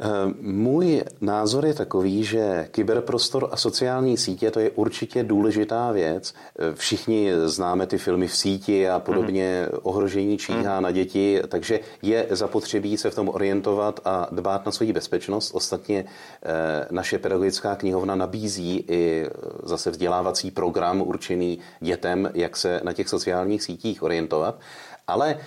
Eh, 0.01 0.07
můj 0.41 1.03
názor 1.21 1.67
je 1.67 1.75
takový, 1.75 2.25
že 2.25 2.69
kyberprostor 2.71 3.49
a 3.53 3.57
sociální 3.57 4.17
sítě 4.17 4.51
to 4.51 4.61
je 4.61 4.71
určitě 4.71 5.23
důležitá 5.23 5.93
věc. 5.93 6.35
Eh, 6.59 6.75
všichni 6.75 7.31
známe 7.45 7.87
ty 7.87 7.99
filmy 7.99 8.29
v 8.29 8.37
síti 8.37 8.89
a 8.89 8.99
podobně, 8.99 9.69
mm. 9.73 9.79
ohrožení 9.83 10.39
číhá 10.39 10.77
mm. 10.77 10.83
na 10.83 10.91
děti, 10.91 11.41
takže 11.49 11.81
je 12.03 12.27
zapotřebí 12.31 12.97
se 12.97 13.11
v 13.11 13.15
tom 13.15 13.29
orientovat 13.29 14.01
a 14.05 14.29
dbát 14.33 14.67
na 14.67 14.73
svoji 14.73 14.93
bezpečnost. 14.93 15.51
Ostatně 15.55 16.05
eh, 16.05 16.87
naše 16.91 17.19
pedagogická 17.19 17.77
knihovna 17.77 18.15
nabízí 18.15 18.85
i 18.89 19.27
zase 19.63 19.91
vzdělávací 19.91 20.51
program 20.51 21.03
určený 21.03 21.59
dětem, 21.81 22.31
jak 22.35 22.57
se 22.57 22.81
na 22.85 22.93
těch 22.93 23.09
sociálních 23.09 23.63
sítích 23.63 24.03
orientovat. 24.03 24.61
Ale 25.07 25.39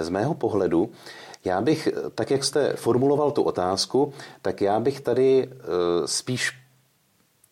z 0.00 0.08
mého 0.08 0.34
pohledu 0.34 0.90
já 1.46 1.60
bych, 1.60 1.88
tak 2.14 2.30
jak 2.30 2.44
jste 2.44 2.72
formuloval 2.76 3.30
tu 3.30 3.42
otázku, 3.42 4.12
tak 4.42 4.60
já 4.60 4.80
bych 4.80 5.00
tady 5.00 5.48
eh, 5.50 5.56
spíš 6.04 6.65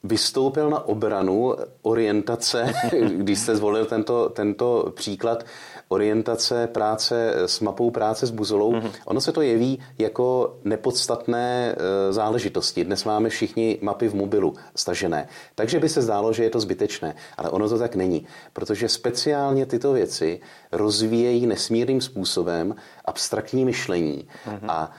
vystoupil 0.05 0.71
na 0.71 0.87
obranu 0.87 1.55
orientace, 1.83 2.73
když 3.17 3.39
jste 3.39 3.57
zvolil 3.57 3.87
tento, 3.87 4.29
tento 4.29 4.93
příklad, 4.97 5.45
orientace 5.89 6.67
práce 6.67 7.35
s 7.47 7.61
mapou 7.61 7.91
práce 7.91 8.27
s 8.27 8.31
buzolou, 8.31 8.73
mm-hmm. 8.73 8.91
ono 9.05 9.21
se 9.21 9.33
to 9.33 9.43
jeví 9.43 9.81
jako 9.99 10.57
nepodstatné 10.65 11.75
e, 11.77 12.13
záležitosti. 12.13 12.85
Dnes 12.85 13.05
máme 13.05 13.29
všichni 13.29 13.79
mapy 13.83 14.09
v 14.09 14.15
mobilu 14.15 14.55
stažené, 14.77 15.29
takže 15.55 15.81
by 15.81 15.89
se 15.89 16.03
zdálo, 16.03 16.33
že 16.33 16.45
je 16.45 16.51
to 16.51 16.61
zbytečné, 16.61 17.15
ale 17.37 17.51
ono 17.51 17.69
to 17.69 17.79
tak 17.79 17.97
není, 17.97 18.27
protože 18.53 18.89
speciálně 18.89 19.67
tyto 19.67 19.93
věci 19.93 20.41
rozvíjejí 20.73 21.47
nesmírným 21.47 22.01
způsobem 22.01 22.75
abstraktní 23.05 23.65
myšlení 23.65 24.29
mm-hmm. 24.47 24.69
a 24.69 24.91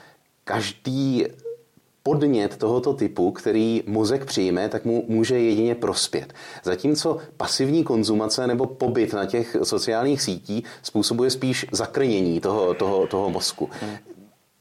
každý 0.44 1.26
podnět 2.06 2.56
tohoto 2.56 2.92
typu, 2.92 3.30
který 3.30 3.82
mozek 3.86 4.24
přijme, 4.24 4.68
tak 4.68 4.84
mu 4.84 5.04
může 5.08 5.38
jedině 5.38 5.74
prospět. 5.74 6.32
Zatímco 6.64 7.18
pasivní 7.36 7.84
konzumace 7.84 8.46
nebo 8.46 8.66
pobyt 8.66 9.12
na 9.12 9.26
těch 9.26 9.56
sociálních 9.62 10.22
sítí 10.22 10.64
způsobuje 10.82 11.30
spíš 11.30 11.66
zakrnění 11.72 12.40
toho, 12.40 12.74
toho, 12.74 13.06
toho 13.06 13.30
mozku. 13.30 13.70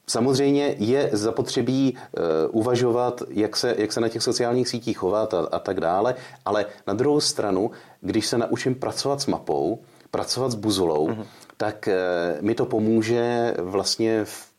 Samozřejmě 0.08 0.76
je 0.78 1.10
zapotřebí 1.14 1.94
uh, 1.94 2.22
uvažovat, 2.52 3.24
jak 3.30 3.58
se, 3.58 3.76
jak 3.78 3.94
se 3.94 4.02
na 4.02 4.10
těch 4.10 4.24
sociálních 4.24 4.68
sítích 4.68 4.98
chovat 4.98 5.34
a, 5.34 5.40
a 5.52 5.60
tak 5.60 5.80
dále, 5.80 6.16
ale 6.46 6.66
na 6.88 6.94
druhou 6.94 7.22
stranu, 7.22 7.72
když 8.02 8.28
se 8.28 8.38
naučím 8.38 8.76
pracovat 8.76 9.22
s 9.22 9.26
mapou, 9.26 9.80
pracovat 10.12 10.52
s 10.52 10.56
buzolou, 10.56 11.08
mm-hmm. 11.08 11.26
tak 11.58 11.90
uh, 11.90 12.42
mi 12.42 12.56
to 12.56 12.66
pomůže 12.66 13.54
vlastně 13.58 14.26
v 14.26 14.55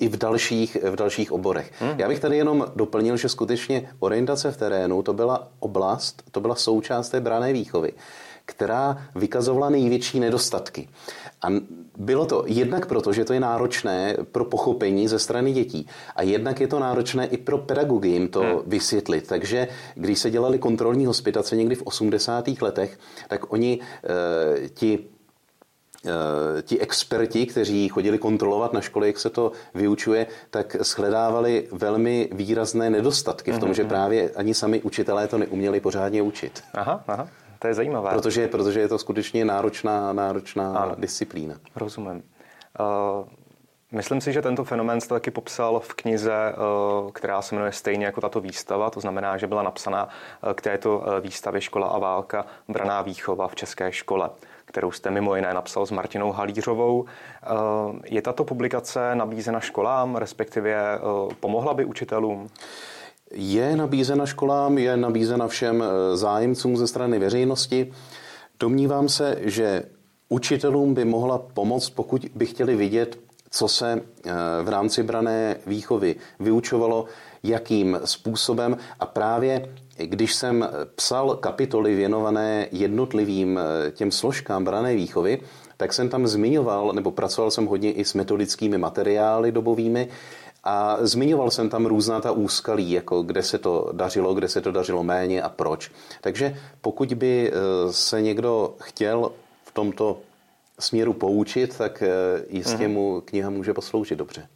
i 0.00 0.08
v 0.08 0.16
dalších, 0.16 0.76
v 0.90 0.96
dalších 0.96 1.32
oborech. 1.32 1.72
Hmm. 1.78 2.00
Já 2.00 2.08
bych 2.08 2.20
tady 2.20 2.36
jenom 2.36 2.66
doplnil, 2.76 3.16
že 3.16 3.28
skutečně 3.28 3.90
orientace 3.98 4.52
v 4.52 4.56
terénu 4.56 5.02
to 5.02 5.12
byla 5.12 5.48
oblast, 5.60 6.22
to 6.30 6.40
byla 6.40 6.54
součást 6.54 7.08
té 7.08 7.20
brané 7.20 7.52
výchovy, 7.52 7.92
která 8.44 8.98
vykazovala 9.14 9.70
největší 9.70 10.20
nedostatky. 10.20 10.88
A 11.42 11.48
bylo 11.96 12.26
to 12.26 12.44
jednak 12.46 12.86
proto, 12.86 13.12
že 13.12 13.24
to 13.24 13.32
je 13.32 13.40
náročné 13.40 14.16
pro 14.32 14.44
pochopení 14.44 15.08
ze 15.08 15.18
strany 15.18 15.52
dětí 15.52 15.86
a 16.16 16.22
jednak 16.22 16.60
je 16.60 16.66
to 16.66 16.78
náročné 16.78 17.26
i 17.26 17.36
pro 17.36 17.58
pedagogy 17.58 18.08
jim 18.08 18.28
to 18.28 18.40
hmm. 18.40 18.58
vysvětlit. 18.66 19.26
Takže 19.26 19.68
když 19.94 20.18
se 20.18 20.30
dělali 20.30 20.58
kontrolní 20.58 21.06
hospitace 21.06 21.56
někdy 21.56 21.74
v 21.74 21.82
80. 21.82 22.48
letech, 22.60 22.98
tak 23.28 23.52
oni 23.52 23.78
e, 23.80 24.68
ti 24.68 24.98
ti 26.62 26.80
experti, 26.80 27.46
kteří 27.46 27.88
chodili 27.88 28.18
kontrolovat 28.18 28.72
na 28.72 28.80
škole, 28.80 29.06
jak 29.06 29.18
se 29.18 29.30
to 29.30 29.52
vyučuje, 29.74 30.26
tak 30.50 30.76
shledávali 30.80 31.68
velmi 31.72 32.28
výrazné 32.32 32.90
nedostatky 32.90 33.52
v 33.52 33.58
tom, 33.58 33.70
mm-hmm. 33.70 33.74
že 33.74 33.82
mhm. 33.82 33.88
právě 33.88 34.30
ani 34.30 34.54
sami 34.54 34.82
učitelé 34.82 35.28
to 35.28 35.38
neuměli 35.38 35.80
pořádně 35.80 36.22
učit. 36.22 36.62
Aha, 36.74 37.04
aha. 37.08 37.28
To 37.58 37.68
je 37.68 37.74
zajímavé. 37.74 38.10
Protože, 38.10 38.48
protože 38.48 38.80
je 38.80 38.88
to 38.88 38.98
skutečně 38.98 39.44
náročná, 39.44 40.12
náročná 40.12 40.76
ano. 40.78 40.94
disciplína. 40.98 41.54
Rozumím. 41.76 42.22
Uh, 42.80 43.28
Myslím 43.92 44.20
si, 44.20 44.32
že 44.32 44.42
tento 44.42 44.64
fenomén 44.64 45.00
jste 45.00 45.14
taky 45.14 45.30
popsal 45.30 45.80
v 45.80 45.94
knize, 45.94 46.54
která 47.12 47.42
se 47.42 47.54
jmenuje 47.54 47.72
stejně 47.72 48.06
jako 48.06 48.20
tato 48.20 48.40
výstava, 48.40 48.90
to 48.90 49.00
znamená, 49.00 49.36
že 49.36 49.46
byla 49.46 49.62
napsaná 49.62 50.08
k 50.54 50.62
této 50.62 51.04
výstavě 51.20 51.60
Škola 51.60 51.86
a 51.86 51.98
válka, 51.98 52.46
braná 52.68 53.02
výchova 53.02 53.48
v 53.48 53.54
české 53.54 53.92
škole 53.92 54.30
kterou 54.68 54.90
jste 54.90 55.10
mimo 55.10 55.36
jiné 55.36 55.54
napsal 55.54 55.86
s 55.86 55.90
Martinou 55.90 56.32
Halířovou. 56.32 57.04
Eh, 57.04 57.46
je 58.04 58.22
tato 58.22 58.44
publikace 58.44 59.14
nabízena 59.14 59.60
školám, 59.60 60.16
respektive 60.16 60.70
eh, 60.70 61.00
pomohla 61.40 61.74
by 61.74 61.84
učitelům? 61.84 62.48
Je 63.30 63.76
nabízena 63.76 64.26
školám, 64.26 64.78
je 64.78 64.96
nabízena 64.96 65.48
všem 65.48 65.82
eh, 65.82 66.16
zájemcům 66.16 66.76
ze 66.76 66.86
strany 66.86 67.18
veřejnosti. 67.18 67.92
Domnívám 68.60 69.08
se, 69.08 69.36
že 69.40 69.82
učitelům 70.28 70.94
by 70.94 71.04
mohla 71.04 71.38
pomoct, 71.38 71.90
pokud 71.90 72.26
by 72.34 72.46
chtěli 72.46 72.76
vidět, 72.76 73.18
co 73.50 73.68
se 73.68 74.02
v 74.62 74.68
rámci 74.68 75.02
brané 75.02 75.56
výchovy 75.66 76.16
vyučovalo, 76.40 77.04
jakým 77.42 78.00
způsobem 78.04 78.76
a 79.00 79.06
právě 79.06 79.68
když 80.06 80.34
jsem 80.34 80.68
psal 80.94 81.36
kapitoly 81.36 81.94
věnované 81.94 82.68
jednotlivým 82.72 83.58
eh, 83.58 83.90
těm 83.90 84.10
složkám 84.10 84.64
brané 84.64 84.94
výchovy, 84.94 85.40
tak 85.76 85.92
jsem 85.92 86.08
tam 86.08 86.26
zmiňoval, 86.26 86.92
nebo 86.92 87.10
pracoval 87.10 87.50
jsem 87.50 87.66
hodně 87.66 87.92
i 87.92 88.04
s 88.04 88.14
metodickými 88.14 88.78
materiály 88.78 89.52
dobovými, 89.52 90.08
a 90.64 90.96
zmiňoval 91.00 91.50
jsem 91.50 91.68
tam 91.68 91.86
různá 91.86 92.20
ta 92.20 92.32
úskalí, 92.32 92.90
jako 92.90 93.22
kde 93.22 93.42
se 93.42 93.58
to 93.58 93.90
dařilo, 93.92 94.34
kde 94.34 94.48
se 94.48 94.60
to 94.60 94.72
dařilo 94.72 95.04
méně 95.04 95.42
a 95.42 95.48
proč. 95.48 95.90
Takže 96.20 96.56
pokud 96.80 97.12
by 97.12 97.52
eh, 97.52 97.92
se 97.92 98.22
někdo 98.22 98.74
chtěl 98.80 99.32
v 99.64 99.72
tomto 99.72 100.18
směru 100.78 101.12
poučit, 101.12 101.78
tak 101.78 102.02
eh, 102.02 102.08
jistě 102.48 102.88
mhm. 102.88 102.92
mu 102.92 103.22
kniha 103.24 103.50
může 103.50 103.74
posloužit 103.74 104.18
dobře. 104.18 104.46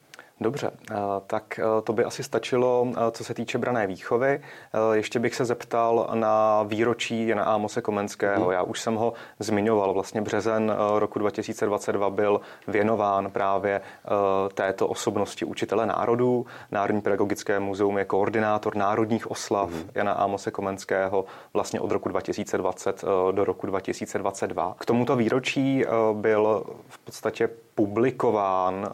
Dobře, 0.40 0.70
eh, 0.90 0.94
tak 1.26 1.58
eh, 1.58 1.82
to 1.82 1.92
by 1.92 2.04
asi 2.04 2.22
stačilo, 2.22 2.86
eh, 2.90 3.10
co 3.10 3.24
se 3.24 3.34
týče 3.34 3.58
brané 3.58 3.86
výchovy. 3.86 4.40
Ještě 4.92 5.18
bych 5.18 5.34
se 5.34 5.44
zeptal 5.44 6.10
na 6.14 6.62
výročí 6.62 7.28
Jana 7.28 7.44
Ámose 7.44 7.80
Komenského. 7.80 8.44
Mm. 8.44 8.52
Já 8.52 8.62
už 8.62 8.80
jsem 8.80 8.94
ho 8.94 9.12
zmiňoval. 9.38 9.94
Vlastně 9.94 10.20
březen 10.20 10.76
roku 10.98 11.18
2022 11.18 12.10
byl 12.10 12.40
věnován 12.68 13.30
právě 13.30 13.80
této 14.54 14.88
osobnosti 14.88 15.44
učitele 15.44 15.86
národů. 15.86 16.46
Národní 16.70 17.00
pedagogické 17.00 17.60
muzeum 17.60 17.98
je 17.98 18.04
koordinátor 18.04 18.76
národních 18.76 19.30
oslav 19.30 19.70
mm. 19.70 19.90
Jana 19.94 20.12
Ámose 20.12 20.50
Komenského 20.50 21.24
vlastně 21.54 21.80
od 21.80 21.90
roku 21.90 22.08
2020 22.08 23.04
do 23.32 23.44
roku 23.44 23.66
2022. 23.66 24.74
K 24.78 24.84
tomuto 24.84 25.16
výročí 25.16 25.84
byl 26.12 26.64
v 26.88 26.98
podstatě 26.98 27.48
publikován 27.74 28.88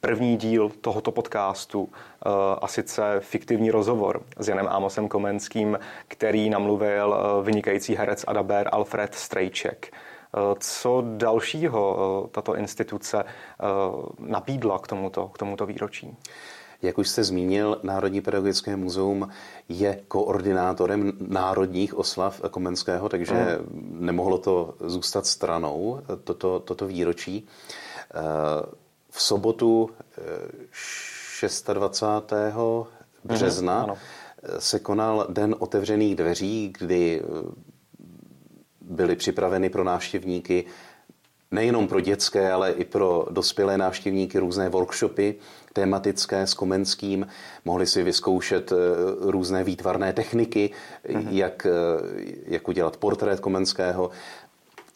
první 0.00 0.36
díl 0.36 0.70
tohoto 0.80 1.12
podcastu, 1.12 1.88
eh, 1.92 2.30
a 2.62 2.68
sice 2.68 3.02
fiktivní 3.20 3.70
rozhovor 3.70 4.22
s 4.38 4.48
Janem 4.48 4.68
Ámosem 4.68 5.08
Komenským, 5.08 5.78
který 6.08 6.50
namluvil 6.50 7.14
eh, 7.14 7.44
vynikající 7.44 7.94
herec 7.94 8.24
Adaber 8.26 8.68
Alfred 8.72 9.14
Strejček. 9.14 9.92
Eh, 9.92 10.38
co 10.60 11.04
dalšího 11.16 12.28
tato 12.32 12.56
instituce 12.56 13.24
nabídla 14.18 14.78
k 14.78 14.86
tomuto, 14.86 15.28
k 15.28 15.38
tomuto 15.38 15.66
výročí? 15.66 16.16
Jak 16.82 16.98
už 16.98 17.08
jste 17.08 17.24
zmínil, 17.24 17.80
Národní 17.82 18.20
pedagogické 18.20 18.76
muzeum 18.76 19.28
je 19.68 20.00
koordinátorem 20.08 21.12
národních 21.28 21.98
oslav 21.98 22.40
Komenského, 22.50 23.08
takže 23.08 23.34
mm. 23.34 23.96
nemohlo 24.06 24.38
to 24.38 24.74
zůstat 24.80 25.26
stranou, 25.26 26.00
toto, 26.24 26.60
toto 26.60 26.86
výročí 26.86 27.48
v 29.10 29.22
sobotu 29.22 29.90
26. 31.72 32.32
Eh, 32.32 32.52
března 33.24 33.86
mm-hmm, 33.86 33.96
se 34.58 34.78
konal 34.78 35.26
Den 35.28 35.56
otevřených 35.58 36.16
dveří, 36.16 36.72
kdy 36.78 37.22
eh, 37.22 37.52
byly 38.80 39.16
připraveny 39.16 39.70
pro 39.70 39.84
návštěvníky 39.84 40.64
nejenom 41.50 41.88
pro 41.88 42.00
dětské, 42.00 42.52
ale 42.52 42.72
i 42.72 42.84
pro 42.84 43.26
dospělé 43.30 43.78
návštěvníky 43.78 44.38
různé 44.38 44.68
workshopy 44.68 45.34
tematické 45.72 46.46
s 46.46 46.54
Komenským. 46.54 47.26
Mohli 47.64 47.86
si 47.86 48.02
vyzkoušet 48.02 48.72
různé 49.20 49.64
výtvarné 49.64 50.12
techniky, 50.12 50.70
mm-hmm. 51.08 51.28
jak, 51.30 51.66
jak 52.46 52.68
udělat 52.68 52.96
portrét 52.96 53.40
Komenského. 53.40 54.10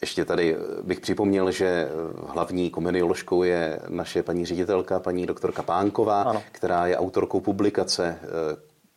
Ještě 0.03 0.25
tady 0.25 0.57
bych 0.83 0.99
připomněl, 0.99 1.51
že 1.51 1.89
hlavní 2.27 2.69
komedioložkou 2.69 3.43
je 3.43 3.79
naše 3.89 4.23
paní 4.23 4.45
ředitelka, 4.45 4.99
paní 4.99 5.25
doktorka 5.25 5.63
Pánková, 5.63 6.21
ano. 6.21 6.43
která 6.51 6.87
je 6.87 6.97
autorkou 6.97 7.39
publikace 7.39 8.19
eh, 8.21 8.27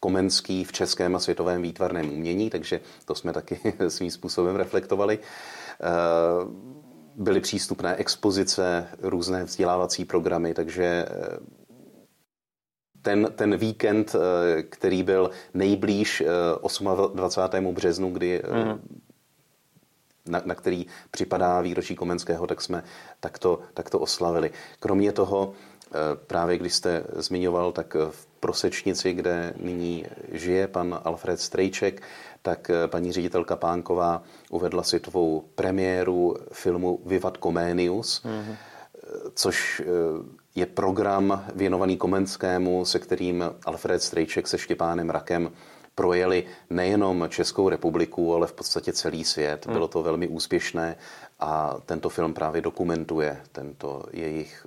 Komenský 0.00 0.64
v 0.64 0.72
českém 0.72 1.16
a 1.16 1.18
světovém 1.18 1.62
výtvarném 1.62 2.12
umění, 2.12 2.50
takže 2.50 2.80
to 3.04 3.14
jsme 3.14 3.32
taky 3.32 3.60
svým 3.88 4.10
způsobem 4.10 4.56
reflektovali. 4.56 5.18
Eh, 5.18 5.86
byly 7.16 7.40
přístupné 7.40 7.96
expozice, 7.96 8.88
různé 9.02 9.44
vzdělávací 9.44 10.04
programy, 10.04 10.54
takže 10.54 10.84
eh, 10.84 11.38
ten, 13.02 13.28
ten 13.34 13.56
víkend, 13.56 14.16
který 14.68 15.02
byl 15.02 15.30
nejblíž 15.54 16.22
28. 17.14 17.74
březnu, 17.74 18.10
kdy 18.10 18.42
mm 18.52 19.05
na, 20.28 20.42
na 20.44 20.54
který 20.54 20.86
připadá 21.10 21.60
výročí 21.60 21.96
Komenského, 21.96 22.46
tak 22.46 22.60
jsme 22.60 22.84
takto, 23.20 23.60
takto 23.74 23.98
oslavili. 23.98 24.50
Kromě 24.80 25.12
toho, 25.12 25.52
právě 26.26 26.58
když 26.58 26.74
jste 26.74 27.04
zmiňoval, 27.16 27.72
tak 27.72 27.96
v 28.10 28.26
Prosečnici, 28.40 29.12
kde 29.12 29.54
nyní 29.56 30.06
žije 30.32 30.68
pan 30.68 31.00
Alfred 31.04 31.40
Strejček, 31.40 32.02
tak 32.42 32.70
eh, 32.70 32.88
paní 32.88 33.12
ředitelka 33.12 33.56
Pánková 33.56 34.22
uvedla 34.50 34.82
světovou 34.82 35.44
premiéru 35.54 36.36
filmu 36.52 37.00
Vivat 37.06 37.38
Comenius, 37.42 38.22
mm-hmm. 38.24 38.56
což 39.34 39.80
eh, 39.80 39.86
je 40.54 40.66
program 40.66 41.44
věnovaný 41.54 41.96
Komenskému, 41.96 42.84
se 42.84 42.98
kterým 42.98 43.44
Alfred 43.66 44.02
Strejček 44.02 44.48
se 44.48 44.58
Štěpánem 44.58 45.10
Rakem 45.10 45.50
projeli 45.96 46.44
nejenom 46.70 47.24
Českou 47.28 47.68
republiku, 47.68 48.34
ale 48.34 48.46
v 48.46 48.52
podstatě 48.52 48.92
celý 48.92 49.24
svět. 49.24 49.66
Mm. 49.66 49.72
Bylo 49.72 49.88
to 49.88 50.02
velmi 50.02 50.28
úspěšné 50.28 50.96
a 51.40 51.76
tento 51.86 52.08
film 52.08 52.34
právě 52.34 52.62
dokumentuje 52.62 53.40
tento 53.52 54.02
jejich 54.12 54.66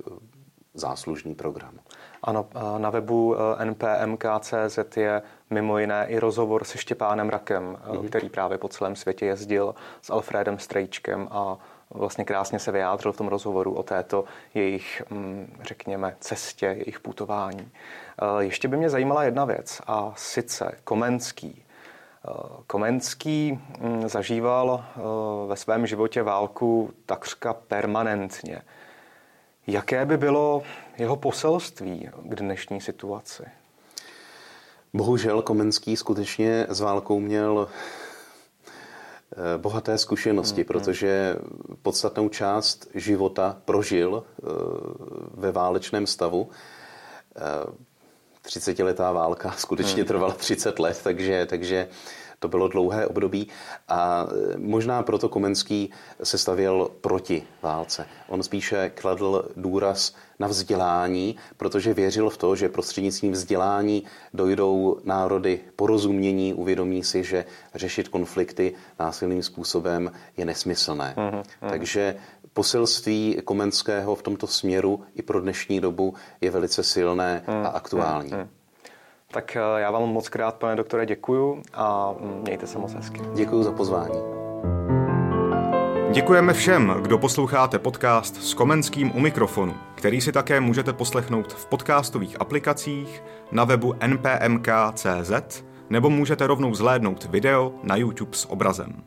záslužný 0.74 1.34
program. 1.34 1.78
Ano, 2.22 2.46
na 2.78 2.90
webu 2.90 3.36
eh, 3.36 3.64
npmk.cz 3.64 4.96
je 4.96 5.22
mimo 5.50 5.78
jiné 5.78 6.06
i 6.06 6.18
rozhovor 6.18 6.64
se 6.64 6.78
Štěpánem 6.78 7.28
Rakem, 7.28 7.78
mm-hmm. 7.86 8.08
který 8.08 8.28
právě 8.28 8.58
po 8.58 8.68
celém 8.68 8.96
světě 8.96 9.26
jezdil 9.26 9.74
s 10.02 10.10
Alfredem 10.10 10.58
Strejčkem 10.58 11.28
a 11.30 11.58
vlastně 11.90 12.24
krásně 12.24 12.58
se 12.58 12.72
vyjádřil 12.72 13.12
v 13.12 13.16
tom 13.16 13.28
rozhovoru 13.28 13.74
o 13.74 13.82
této 13.82 14.24
jejich, 14.54 15.02
mm, 15.10 15.58
řekněme, 15.62 16.16
cestě, 16.20 16.66
jejich 16.66 17.00
putování. 17.00 17.70
Eh, 17.70 18.44
ještě 18.44 18.68
by 18.68 18.76
mě 18.76 18.90
zajímala 18.90 19.24
jedna 19.24 19.44
věc 19.44 19.82
a 19.86 20.12
sice 20.16 20.72
Komenský. 20.84 21.64
Komenský 22.66 23.60
mm, 23.80 24.08
zažíval 24.08 24.84
ve 25.46 25.56
svém 25.56 25.86
životě 25.86 26.22
válku 26.22 26.90
takřka 27.06 27.54
permanentně. 27.54 28.62
Jaké 29.66 30.06
by 30.06 30.16
bylo 30.16 30.62
jeho 30.98 31.16
poselství 31.16 32.10
k 32.22 32.34
dnešní 32.34 32.80
situaci? 32.80 33.42
Bohužel 34.94 35.42
Komenský 35.42 35.96
skutečně 35.96 36.66
s 36.68 36.80
válkou 36.80 37.20
měl 37.20 37.68
eh, 37.68 37.74
bohaté 39.56 39.98
zkušenosti, 39.98 40.60
hmm, 40.60 40.66
protože 40.66 41.36
podstatnou 41.82 42.28
část 42.28 42.88
života 42.94 43.56
prožil 43.64 44.24
eh, 44.24 44.46
ve 45.34 45.52
válečném 45.52 46.06
stavu. 46.06 46.50
30-letá 48.46 49.10
eh, 49.10 49.14
válka 49.14 49.50
skutečně 49.58 50.02
hmm. 50.02 50.06
trvala 50.08 50.32
30 50.32 50.78
let, 50.78 51.00
takže, 51.04 51.46
takže 51.46 51.88
to 52.40 52.48
bylo 52.48 52.68
dlouhé 52.68 53.06
období 53.06 53.48
a 53.88 54.26
e, 54.54 54.58
možná 54.58 55.02
proto 55.02 55.28
Komenský 55.28 55.90
se 56.22 56.38
stavěl 56.38 56.90
proti 57.00 57.42
válce. 57.62 58.06
On 58.28 58.42
spíše 58.42 58.90
kladl 58.94 59.44
důraz 59.56 60.14
na 60.38 60.46
vzdělání, 60.46 61.36
protože 61.56 61.94
věřil 61.94 62.30
v 62.30 62.36
to, 62.36 62.56
že 62.56 62.68
prostřednictvím 62.68 63.32
vzdělání 63.32 64.04
dojdou 64.34 65.00
národy 65.04 65.60
porozumění, 65.76 66.54
uvědomí 66.54 67.04
si, 67.04 67.24
že 67.24 67.44
řešit 67.74 68.08
konflikty 68.08 68.74
násilným 68.98 69.42
způsobem 69.42 70.12
je 70.36 70.44
nesmyslné. 70.44 71.14
Mm-hmm. 71.16 71.42
Takže 71.70 72.16
poselství 72.52 73.36
Komenského 73.44 74.14
v 74.14 74.22
tomto 74.22 74.46
směru 74.46 75.02
i 75.14 75.22
pro 75.22 75.40
dnešní 75.40 75.80
dobu 75.80 76.14
je 76.40 76.50
velice 76.50 76.82
silné 76.82 77.42
mm, 77.46 77.54
a 77.54 77.68
aktuální. 77.68 78.30
Mm, 78.32 78.38
mm. 78.38 78.48
Tak 79.32 79.56
eh, 79.56 79.60
já 79.80 79.90
vám 79.90 80.02
moc 80.02 80.28
krát, 80.28 80.54
pane 80.54 80.76
doktore, 80.76 81.06
děkuju 81.06 81.62
a 81.74 82.14
mějte 82.20 82.66
se 82.66 82.78
moc 82.78 82.94
hezky. 82.94 83.20
Děkuji 83.34 83.62
za 83.62 83.72
pozvání. 83.72 84.40
Děkujeme 86.12 86.52
všem, 86.52 86.96
kdo 87.02 87.18
posloucháte 87.18 87.78
podcast 87.78 88.36
s 88.36 88.54
Komenským 88.54 89.16
u 89.16 89.20
mikrofonu, 89.20 89.74
který 89.94 90.20
si 90.20 90.32
také 90.32 90.60
můžete 90.60 90.92
poslechnout 90.92 91.52
v 91.52 91.66
podcastových 91.66 92.40
aplikacích, 92.40 93.22
na 93.52 93.64
webu 93.64 93.94
npmk.cz 94.06 95.64
nebo 95.90 96.10
můžete 96.10 96.46
rovnou 96.46 96.74
zhlédnout 96.74 97.24
video 97.24 97.74
na 97.82 97.96
YouTube 97.96 98.36
s 98.36 98.50
obrazem. 98.50 99.02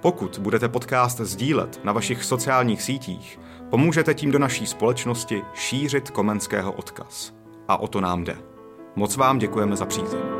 Pokud 0.00 0.38
budete 0.38 0.68
podcast 0.68 1.20
sdílet 1.20 1.84
na 1.84 1.92
vašich 1.92 2.24
sociálních 2.24 2.82
sítích, 2.82 3.40
pomůžete 3.70 4.14
tím 4.14 4.30
do 4.30 4.38
naší 4.38 4.66
společnosti 4.66 5.42
šířit 5.54 6.10
komenského 6.10 6.72
odkaz. 6.72 7.32
A 7.68 7.76
o 7.76 7.88
to 7.88 8.00
nám 8.00 8.24
jde. 8.24 8.49
Moc 8.96 9.16
vám 9.16 9.38
děkujeme 9.38 9.76
za 9.76 9.86
přízeň. 9.86 10.39